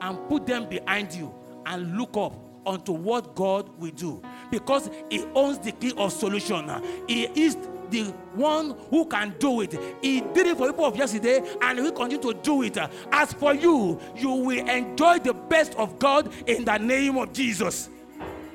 and 0.01 0.17
put 0.27 0.45
them 0.45 0.67
behind 0.67 1.13
you 1.13 1.33
and 1.65 1.97
look 1.97 2.15
up 2.17 2.35
unto 2.65 2.91
what 2.91 3.35
God 3.35 3.69
will 3.79 3.91
do 3.91 4.21
because 4.51 4.89
He 5.09 5.23
owns 5.35 5.59
the 5.59 5.71
key 5.71 5.93
of 5.97 6.11
solution. 6.11 6.69
He 7.07 7.23
is 7.23 7.57
the 7.89 8.05
one 8.33 8.75
who 8.89 9.05
can 9.05 9.35
do 9.39 9.61
it. 9.61 9.77
He 10.01 10.21
did 10.21 10.47
it 10.47 10.57
for 10.57 10.67
people 10.67 10.85
of 10.85 10.95
yesterday 10.95 11.41
and 11.61 11.77
He 11.77 11.83
will 11.83 11.91
continue 11.91 12.33
to 12.33 12.39
do 12.41 12.63
it. 12.63 12.77
As 13.11 13.33
for 13.33 13.53
you, 13.53 13.99
you 14.15 14.29
will 14.31 14.67
enjoy 14.67 15.19
the 15.19 15.33
best 15.33 15.75
of 15.75 15.99
God 15.99 16.31
in 16.47 16.65
the 16.65 16.77
name 16.77 17.17
of 17.17 17.33
Jesus. 17.33 17.89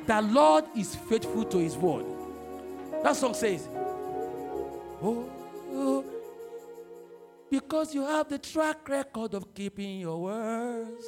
The 0.09 0.23
Lord 0.23 0.65
is 0.75 0.95
faithful 0.95 1.45
to 1.45 1.59
His 1.59 1.77
word. 1.77 2.07
That 3.03 3.15
song 3.15 3.35
says, 3.35 3.69
Oh, 5.03 5.29
oh, 5.73 6.05
because 7.51 7.95
you 7.95 8.03
have 8.05 8.29
the 8.29 8.39
track 8.39 8.89
record 8.89 9.35
of 9.35 9.55
keeping 9.55 10.01
your 10.01 10.19
words. 10.23 11.05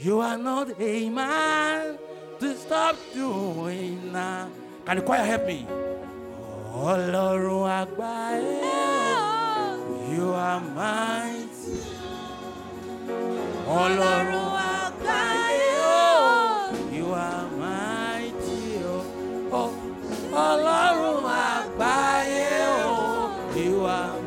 You 0.00 0.20
are 0.20 0.38
not 0.38 0.80
a 0.80 1.10
man 1.10 1.98
to 2.38 2.56
stop 2.56 2.94
doing 3.12 4.12
that. 4.12 4.48
Can 4.86 4.96
the 4.98 5.02
choir 5.02 5.24
help 5.24 5.44
me? 5.46 5.66
Ọlọ́run 6.72 7.66
àgbáyé, 7.80 8.62
you 10.14 10.26
are 10.32 10.60
mighty. 10.78 11.82
Ọlọ́run 13.66 14.50
àgbáyé, 14.78 15.39
You 23.56 23.84
are. 23.84 24.20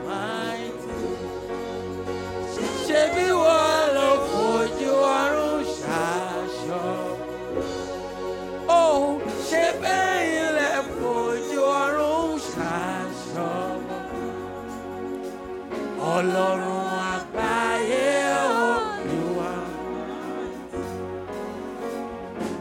Oh, 8.68 9.22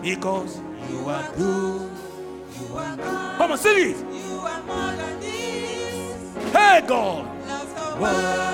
because 0.03 0.61
you 0.91 1.09
are 1.09 1.31
good. 1.37 1.72
You 3.65 3.69
are 3.69 3.75
God. 3.75 3.77
Come 3.77 3.77
it. 3.77 3.97
You 3.97 4.39
are 4.41 4.63
more 4.65 4.97
than 4.97 5.21
this. 5.21 6.53
Hey, 6.53 6.83
God. 6.87 8.52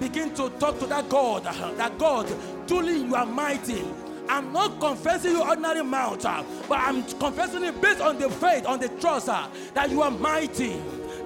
Begin 0.00 0.34
to 0.34 0.50
talk 0.58 0.78
to 0.80 0.86
that 0.86 1.08
God. 1.08 1.44
That 1.44 1.98
God, 1.98 2.32
truly 2.66 2.98
you 3.04 3.14
are 3.14 3.26
mighty. 3.26 3.84
I'm 4.28 4.52
not 4.52 4.80
confessing 4.80 5.32
you 5.32 5.42
ordinary 5.42 5.82
mouth, 5.82 6.22
but 6.22 6.78
I'm 6.78 7.02
confessing 7.18 7.62
it 7.64 7.80
based 7.80 8.00
on 8.00 8.18
the 8.18 8.30
faith, 8.30 8.66
on 8.66 8.80
the 8.80 8.88
trust 8.88 9.26
that 9.26 9.90
you 9.90 10.02
are 10.02 10.10
mighty. 10.10 10.80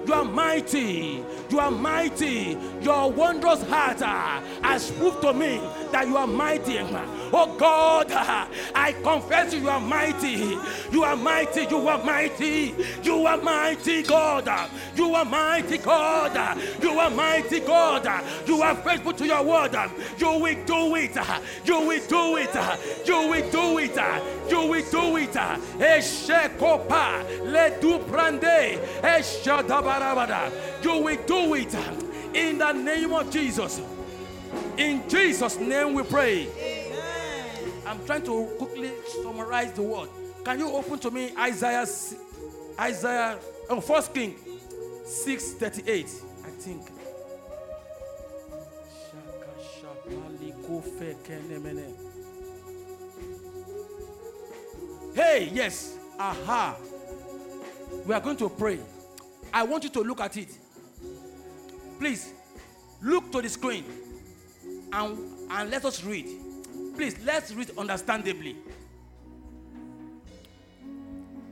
You 0.05 0.13
are 0.13 0.25
mighty. 0.25 1.23
You 1.49 1.59
are 1.59 1.71
mighty. 1.71 2.57
Your 2.81 3.11
wondrous 3.11 3.61
heart 3.63 4.01
uh, 4.01 4.39
has 4.61 4.91
proved 4.91 5.21
to 5.21 5.33
me 5.33 5.59
that 5.91 6.07
you 6.07 6.15
are 6.15 6.27
mighty. 6.27 6.79
Oh 7.31 7.55
God, 7.57 8.11
I 8.11 8.93
confess 9.03 9.53
you 9.53 9.67
are 9.69 9.79
mighty. 9.79 10.57
You 10.91 11.03
are 11.03 11.15
mighty. 11.15 11.61
You 11.65 11.87
are 11.87 12.03
mighty. 12.03 12.75
You 13.03 13.25
are 13.25 13.37
mighty 13.37 14.03
God. 14.03 14.69
You 14.95 15.13
are 15.15 15.25
mighty 15.25 15.77
God. 15.79 16.59
You 16.81 16.91
are 16.99 17.09
mighty 17.09 17.59
God. 17.61 18.23
You 18.47 18.61
are 18.61 18.75
faithful 18.75 19.13
to 19.13 19.25
your 19.25 19.43
word. 19.43 19.75
You 20.17 20.31
will 20.39 20.65
do 20.65 20.95
it. 20.95 21.15
You 21.65 21.79
will 21.81 22.07
do 22.07 22.37
it. 22.37 22.55
You 23.07 23.27
will 23.29 23.51
do 23.51 23.77
it. 23.79 23.95
You 24.49 24.61
will 24.67 24.91
do 24.91 25.17
it. 25.17 25.33
Eshekopa 25.79 27.23
le 27.43 27.69
du 27.79 27.99
prande 27.99 28.79
eshadabarabada. 29.01 30.51
You 30.81 30.97
will 31.03 31.25
do 31.25 31.53
it 31.55 31.75
uh, 31.75 31.93
in 32.33 32.57
the 32.57 32.71
name 32.71 33.13
of 33.13 33.29
Jesus. 33.29 33.81
In 34.77 35.07
Jesus' 35.09 35.57
name 35.59 35.93
we 35.93 36.03
pray. 36.03 36.47
I'm 37.85 38.05
trying 38.05 38.23
to 38.23 38.45
quickly 38.57 38.91
summarize 39.21 39.73
the 39.73 39.81
word. 39.81 40.09
Can 40.45 40.59
you 40.59 40.69
open 40.71 40.99
to 40.99 41.11
me 41.11 41.31
Isaiah, 41.37 41.85
Isaiah, 42.79 43.39
oh, 43.69 43.81
First 43.81 44.13
King, 44.13 44.35
six 45.05 45.53
thirty-eight? 45.53 46.09
I 46.45 46.49
think. 46.49 46.81
Shaka 49.11 49.51
shapali 49.75 50.53
kofe 50.65 51.15
kenemene. 51.23 51.93
Hey, 55.13 55.49
yes. 55.53 55.97
Aha. 56.17 56.75
We 58.05 58.13
are 58.13 58.21
going 58.21 58.37
to 58.37 58.49
pray. 58.49 58.79
I 59.53 59.63
want 59.63 59.83
you 59.83 59.89
to 59.89 60.01
look 60.01 60.21
at 60.21 60.37
it. 60.37 60.57
Please, 61.99 62.33
look 63.01 63.29
to 63.31 63.41
the 63.41 63.49
screen 63.49 63.83
and, 64.93 65.17
and 65.51 65.69
let 65.69 65.83
us 65.83 66.03
read. 66.03 66.27
Please, 66.95 67.15
let's 67.25 67.53
read 67.53 67.71
understandably. 67.77 68.55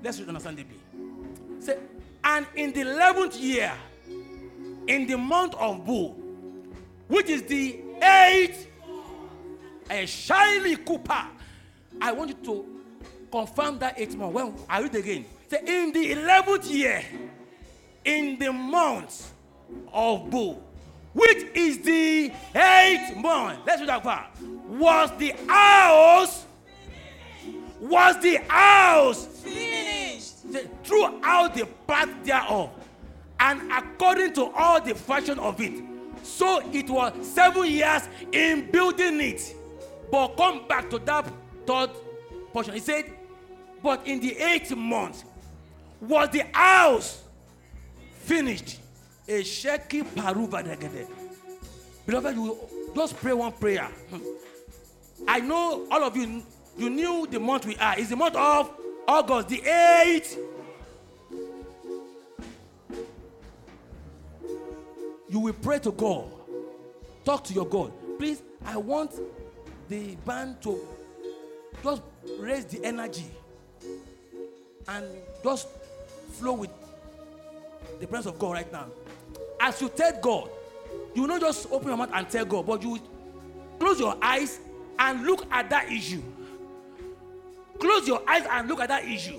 Let's 0.02 0.20
read 0.20 0.30
understandably. 0.30 0.78
Say, 1.60 1.78
and 2.24 2.46
in 2.56 2.72
the 2.72 2.82
11th 2.82 3.42
year, 3.42 3.74
in 4.88 5.06
the 5.06 5.18
month 5.18 5.54
of 5.56 5.86
Bul, 5.86 6.16
which 7.08 7.30
is 7.30 7.44
the 7.44 7.80
eighth, 8.02 8.68
a 9.90 10.06
shyly 10.06 10.78
Cooper. 10.78 11.26
I 12.02 12.12
want 12.14 12.30
you 12.30 12.36
to 12.46 12.66
confirm 13.32 13.80
that 13.80 14.00
eighth 14.00 14.16
month. 14.16 14.34
When 14.34 14.54
I 14.70 14.82
read 14.82 14.96
again. 14.96 15.26
Say, 15.50 15.60
in 15.66 15.92
the 15.94 16.14
11th 16.14 16.70
year, 16.72 17.04
in 18.04 18.38
the 18.40 18.52
month 18.52 19.34
of 19.92 20.30
Bul, 20.30 20.62
which 21.14 21.46
is 21.54 21.80
the 21.80 22.32
eighth 22.56 23.16
month. 23.18 23.60
Let's 23.66 23.80
read 23.82 23.90
that 23.90 24.04
part. 24.04 24.28
Was 24.68 25.12
the 25.18 25.34
house, 25.48 26.46
was 27.80 28.20
the 28.22 28.38
house 28.48 29.26
Finished. 29.26 30.52
Say, 30.52 30.68
throughout 30.84 31.56
the 31.56 31.66
path 31.88 32.10
thereof, 32.24 32.70
and 33.40 33.72
according 33.72 34.34
to 34.34 34.46
all 34.52 34.82
the 34.82 34.96
fashion 34.96 35.40
of 35.40 35.60
it. 35.62 35.84
So 36.24 36.62
it 36.72 36.90
was 36.90 37.14
seven 37.26 37.66
years 37.66 38.08
in 38.32 38.70
building 38.72 39.22
it. 39.22 39.56
But 40.12 40.36
come 40.36 40.68
back 40.68 40.90
to 40.90 41.00
that 41.00 41.32
third 41.66 41.90
portion. 42.52 42.74
He 42.74 42.80
said, 42.80 43.06
But 43.84 44.06
in 44.08 44.20
the 44.20 44.38
eighth 44.38 44.76
month 44.76 45.24
was 46.02 46.30
the 46.30 46.44
house 46.54 47.24
finished. 48.20 48.80
A 49.28 49.44
shaky 49.44 50.04
paruva 50.04 50.64
degede. 50.64 51.08
Beloved, 52.06 52.36
you 52.36 52.58
just 52.96 53.18
pray 53.18 53.34
one 53.34 53.52
prayer. 53.52 53.90
Hmm. 54.10 54.20
I 55.28 55.40
know 55.42 55.88
all 55.92 56.04
of 56.04 56.16
you, 56.16 56.44
you 56.78 56.90
knew 56.90 57.28
the 57.30 57.40
month 57.40 57.66
we 57.66 57.76
are. 57.76 58.00
It's 58.00 58.10
the 58.10 58.16
month 58.16 58.36
of 58.36 58.72
August, 59.08 59.50
the 59.50 59.58
8th. 59.58 60.38
You 65.30 65.40
will 65.40 65.54
pray 65.54 65.80
to 65.80 65.92
God. 65.92 66.32
Talk 67.26 67.44
to 67.46 67.54
your 67.54 67.66
God. 67.66 67.92
Please, 68.18 68.42
I 68.66 68.78
want 68.78 69.12
the 69.90 70.16
band 70.26 70.62
to 70.62 70.80
just 71.84 72.02
raise 72.40 72.66
the 72.66 72.84
energy 72.86 73.30
and 74.88 75.06
just 75.44 75.68
flow 76.34 76.54
with 76.54 76.70
the 78.00 78.08
presence 78.08 78.34
of 78.34 78.40
God 78.40 78.54
right 78.54 78.72
now. 78.72 78.86
As 79.60 79.82
you 79.82 79.90
tell 79.90 80.14
God, 80.22 80.50
you 81.14 81.22
will 81.24 81.30
not 81.30 81.42
just 81.42 81.68
open 81.72 81.88
your 81.88 81.98
mouth 81.98 82.12
and 82.14 82.30
tell 82.30 82.46
God, 82.46 82.66
but 82.66 82.82
you 82.84 83.00
close 83.80 84.00
your 84.00 84.16
eyes 84.22 84.60
and 85.00 85.24
look 85.24 85.46
at 85.52 85.70
that 85.70 85.92
issue. 85.92 86.22
Close 87.80 88.08
your 88.08 88.22
eyes 88.28 88.46
and 88.50 88.68
look 88.68 88.80
at 88.80 88.90
that 88.90 89.06
issue. 89.06 89.38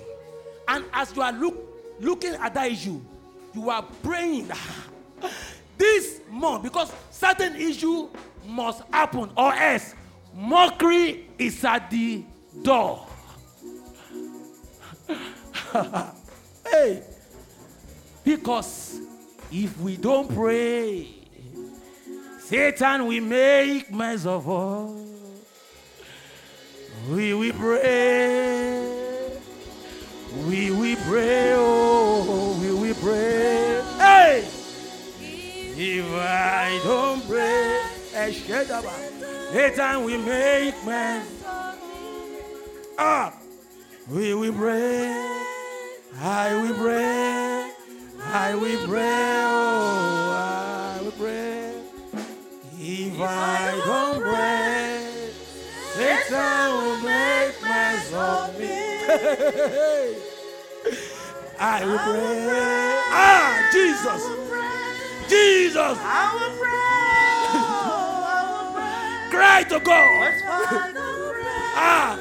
And 0.67 0.85
as 0.93 1.15
you 1.15 1.21
are 1.21 1.31
look, 1.31 1.57
looking 1.99 2.35
at 2.35 2.53
that 2.53 2.71
issue, 2.71 3.01
you 3.53 3.69
are 3.69 3.83
praying 4.03 4.51
this 5.77 6.21
month 6.29 6.63
because 6.63 6.91
certain 7.11 7.55
issue 7.55 8.09
must 8.45 8.83
happen 8.91 9.29
or 9.35 9.53
else 9.53 9.95
mockery 10.33 11.27
is 11.37 11.63
at 11.65 11.89
the 11.89 12.23
door. 12.61 13.05
hey, 16.71 17.03
because 18.23 18.99
if 19.51 19.79
we 19.79 19.97
don't 19.97 20.33
pray, 20.33 21.07
Satan 22.39 23.07
will 23.07 23.23
make 23.23 23.91
mess 23.91 24.25
of 24.25 24.49
us. 24.49 24.91
We 27.09 27.33
will 27.33 27.53
pray. 27.53 28.99
We 30.45 30.71
will 30.71 30.97
pray. 31.07 31.53
Oh, 31.55 32.57
we 32.61 32.71
will 32.71 32.95
pray. 32.95 33.81
Hey! 33.97 34.47
If 35.81 36.05
I 36.11 36.79
don't 36.83 37.25
pray, 37.27 37.81
eh, 38.13 38.29
Eshedaba, 38.29 38.93
Satan 39.51 40.03
will 40.03 40.21
make 40.21 40.85
mess. 40.85 41.25
Ah! 42.97 43.33
We 44.09 44.33
will 44.33 44.53
pray. 44.53 45.07
I 46.19 46.53
will 46.61 46.75
pray. 46.75 47.68
I 48.31 48.53
will 48.53 48.87
pray. 48.87 49.43
Oh, 49.47 50.31
I 50.37 51.01
will 51.01 51.11
pray. 51.13 51.73
If 52.79 53.19
I 53.19 53.81
don't 53.85 54.21
pray, 54.21 55.31
Satan 55.95 56.71
will 56.71 56.97
make 56.97 57.61
mess 57.63 58.13
of 58.13 58.59
me. 58.59 58.69
I 61.59 61.85
will 61.85 61.97
pray. 61.97 63.01
Ah, 63.11 63.69
Jesus. 63.73 64.23
Jesus. 65.27 65.97
I 65.99 66.33
will 66.35 66.55
pray. 66.59 66.69
I 67.49 68.45
will 68.53 68.69
pray. 68.75 69.29
Cry 69.31 69.63
to 69.63 69.79
God. 69.79 70.33
Ah, 71.75 72.19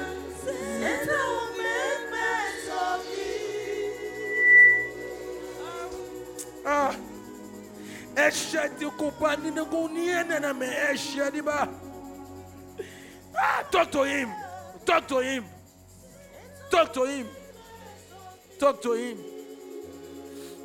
talk 13.71 13.91
to 13.93 14.03
him. 14.03 14.31
Talk 14.85 15.09
to 15.09 15.19
him. 15.21 15.45
Talk 16.71 16.93
to 16.93 17.05
him. 17.05 17.27
Talk 18.59 18.83
to 18.83 18.93
him. 18.93 19.19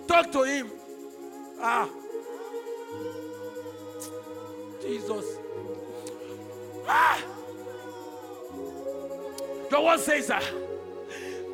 Talk 0.08 0.32
to 0.32 0.44
him. 0.44 0.68
Ah. 1.62 1.90
Jesus. 4.82 5.26
Ah. 6.88 7.22
Your 9.72 9.86
word 9.86 10.00
says 10.00 10.28
that 10.28 10.44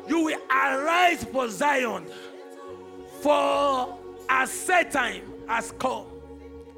you 0.08 0.24
will 0.24 0.40
arise 0.50 1.24
for 1.24 1.48
Zion, 1.48 2.06
for 3.20 3.99
a 4.30 4.46
set 4.46 4.92
time 4.92 5.22
has 5.48 5.72
come. 5.72 6.06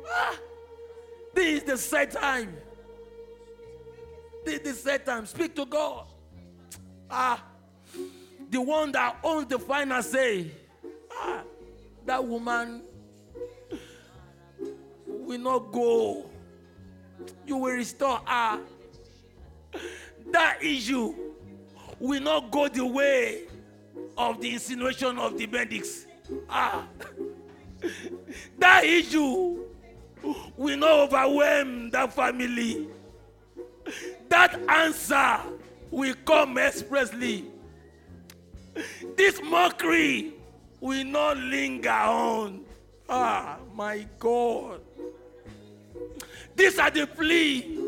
Ah. 0.09 0.38
This 1.34 1.59
is 1.59 1.62
the 1.64 1.78
set 1.78 2.12
time. 2.12 2.55
This 4.44 4.55
is 4.55 4.61
the 4.61 4.74
set 4.74 5.07
time. 5.07 5.26
Speak 5.26 5.55
to 5.57 5.66
God. 5.66 6.07
Ah, 7.11 7.42
the 8.50 8.61
one 8.61 8.92
that 8.92 9.18
owns 9.22 9.46
the 9.46 9.59
final 9.59 10.03
say. 10.03 10.50
Ah, 11.12 11.42
that 12.07 12.24
woman 12.24 12.82
will 15.07 15.38
not 15.38 15.72
go. 15.72 16.26
You 17.46 17.59
will 17.59 17.72
restore 17.72 18.20
her. 18.26 18.61
That 20.32 20.62
issue 20.62 21.14
will 21.98 22.20
not 22.20 22.50
go 22.50 22.68
the 22.68 22.84
way 22.84 23.44
of 24.16 24.40
the 24.40 24.53
insinuation 24.53 25.18
of 25.18 25.38
the 25.38 25.46
medics. 25.46 26.07
Ah, 26.48 26.86
that 28.59 28.85
issue 28.85 29.64
will 30.57 30.76
not 30.76 31.12
overwhelm 31.12 31.91
that 31.91 32.12
family. 32.12 32.89
That 34.28 34.59
answer 34.68 35.41
will 35.91 36.14
come 36.24 36.59
expressly. 36.59 37.45
This 39.16 39.41
mockery 39.43 40.33
will 40.80 41.05
not 41.05 41.37
linger 41.37 41.91
on. 41.91 42.64
Ah, 43.09 43.59
my 43.74 44.07
God. 44.18 44.80
These 46.55 46.78
are 46.78 46.91
the 46.91 47.07
plea 47.07 47.78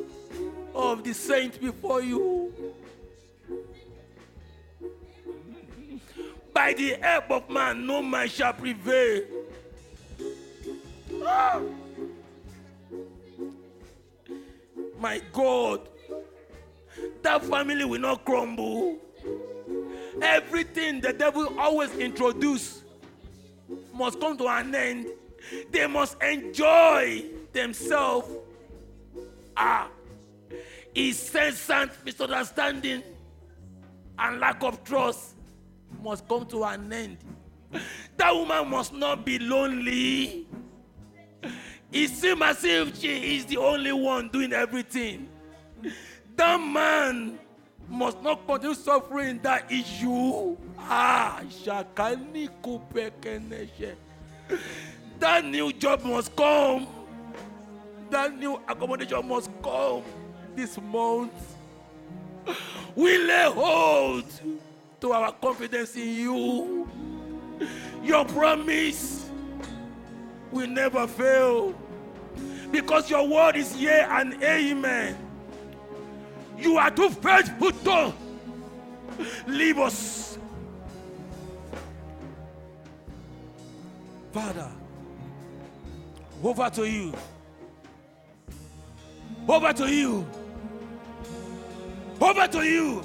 of 0.74 1.04
the 1.04 1.14
saint 1.14 1.60
before 1.60 2.02
you. 2.02 2.52
By 6.52 6.72
the 6.72 6.94
help 7.00 7.30
of 7.30 7.50
man, 7.50 7.86
no 7.86 8.02
man 8.02 8.28
shall 8.28 8.52
prevail. 8.52 9.22
My 14.98 15.20
God, 15.32 15.88
that 17.22 17.44
family 17.44 17.84
will 17.84 18.00
not 18.00 18.24
crumble. 18.24 18.98
Everything 20.22 21.00
the 21.00 21.12
devil 21.12 21.58
always 21.58 21.90
introduce 21.96 22.82
must 23.92 24.20
come 24.20 24.36
to 24.38 24.46
an 24.48 24.74
end 24.74 25.06
They 25.70 25.86
must 25.86 26.20
enjoy 26.22 27.24
themselves. 27.52 28.28
Ah, 29.56 29.88
incessant 30.94 31.92
misunderstanding 32.04 33.02
and 34.18 34.40
lack 34.40 34.62
of 34.62 34.82
trust 34.84 35.34
must 36.02 36.26
come 36.28 36.46
to 36.46 36.64
an 36.64 36.92
end. 36.92 37.18
That 38.16 38.34
woman 38.34 38.68
must 38.68 38.92
not 38.92 39.24
be 39.24 39.38
lonely. 39.38 40.46
It 41.92 42.08
seems 42.08 42.42
as 42.42 42.64
if 42.64 43.00
she 43.00 43.36
is 43.36 43.46
the 43.46 43.56
only 43.58 43.92
one 43.92 44.28
doing 44.28 44.52
everything. 44.52 45.28
That 46.36 46.58
man 46.60 47.38
must 47.88 48.22
not 48.22 48.46
continue 48.46 48.74
suffering 48.74 49.38
that 49.42 49.70
issue. 49.70 50.56
Ah, 50.78 51.40
shakani. 51.48 52.48
That 55.20 55.44
new 55.44 55.72
job 55.72 56.02
must 56.04 56.34
come. 56.34 56.86
That 58.10 58.36
new 58.36 58.60
accommodation 58.68 59.26
must 59.28 59.50
come 59.62 60.02
this 60.56 60.78
month. 60.80 61.56
We 62.94 63.18
lay 63.18 63.50
hold 63.50 64.24
to 65.00 65.12
our 65.12 65.32
confidence 65.32 65.96
in 65.96 66.08
you. 66.08 66.88
Your 68.02 68.24
promise 68.24 69.23
will 70.50 70.68
never 70.68 71.06
fail 71.06 71.74
because 72.70 73.08
your 73.10 73.26
word 73.28 73.56
is 73.56 73.76
yea 73.76 74.06
and 74.08 74.42
amen. 74.42 75.16
You 76.58 76.76
are 76.76 76.90
too 76.90 77.10
faithful 77.10 77.72
to 77.72 78.12
leave 79.46 79.78
us. 79.78 80.38
Father, 84.32 84.70
over 86.42 86.68
to 86.70 86.84
you. 86.84 87.14
Over 89.48 89.72
to 89.72 89.86
you. 89.86 90.26
Over 92.20 92.48
to 92.48 92.62
you. 92.64 93.04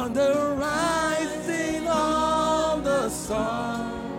On 0.00 0.12
the 0.12 0.56
rising 0.58 1.86
of 1.86 2.82
the 2.82 3.08
sun 3.10 4.18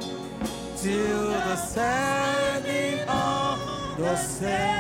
till 0.77 1.31
the 1.31 1.55
setting 1.57 2.99
of 3.09 3.59
the 3.97 4.15
same. 4.15 4.78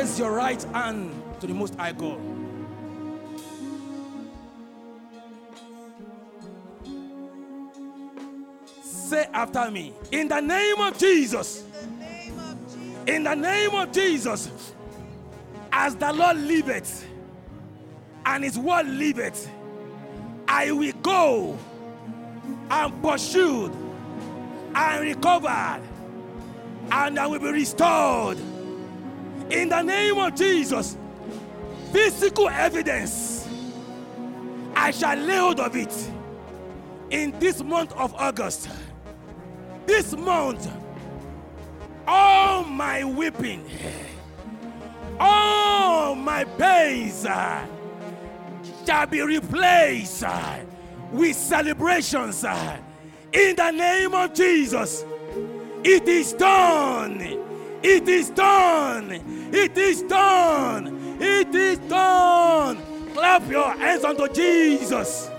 Raise 0.00 0.18
your 0.18 0.32
right 0.32 0.62
hand 0.72 1.12
to 1.40 1.46
the 1.46 1.52
Most 1.52 1.74
High 1.74 1.92
God. 1.92 2.18
Say 8.82 9.26
after 9.34 9.70
me, 9.70 9.92
in 10.10 10.28
the 10.28 10.40
name 10.40 10.80
of 10.80 10.96
Jesus, 10.96 11.64
in 13.06 13.24
the 13.24 13.34
name 13.34 13.74
of 13.74 13.92
Jesus, 13.92 14.72
as 15.70 15.94
the 15.96 16.10
Lord 16.14 16.38
liveth 16.38 17.06
and 18.24 18.42
His 18.42 18.58
word 18.58 18.86
liveth, 18.86 19.50
I 20.48 20.72
will 20.72 20.94
go 21.02 21.58
and 22.70 23.02
pursued 23.02 23.72
and 24.74 25.02
recovered, 25.02 25.82
and 26.90 27.18
I 27.18 27.26
will 27.26 27.38
be 27.38 27.50
restored 27.52 28.38
in 29.50 29.68
the 29.68 29.82
name 29.82 30.18
of 30.18 30.34
Jesus, 30.34 30.96
physical 31.92 32.48
evidence, 32.48 33.48
I 34.74 34.92
shall 34.92 35.16
lay 35.16 35.36
hold 35.36 35.60
of 35.60 35.76
it 35.76 36.10
in 37.10 37.36
this 37.38 37.62
month 37.62 37.92
of 37.94 38.14
August. 38.14 38.68
This 39.86 40.16
month, 40.16 40.70
all 42.06 42.64
my 42.64 43.04
weeping, 43.04 43.68
all 45.18 46.14
my 46.14 46.44
pains 46.44 47.26
uh, 47.26 47.66
shall 48.86 49.06
be 49.06 49.20
replaced 49.20 50.22
uh, 50.22 50.60
with 51.12 51.36
celebrations 51.36 52.44
uh, 52.44 52.78
in 53.32 53.56
the 53.56 53.70
name 53.72 54.14
of 54.14 54.32
Jesus. 54.32 55.04
It 55.82 56.06
is 56.06 56.32
done. 56.34 57.49
It 57.82 58.08
is 58.08 58.30
done. 58.30 59.12
It 59.52 59.76
is 59.78 60.02
done. 60.02 61.16
It 61.20 61.54
is 61.54 61.78
done. 61.78 62.78
Clap 63.14 63.48
your 63.50 63.70
hands 63.72 64.04
unto 64.04 64.28
Jesus. 64.28 65.29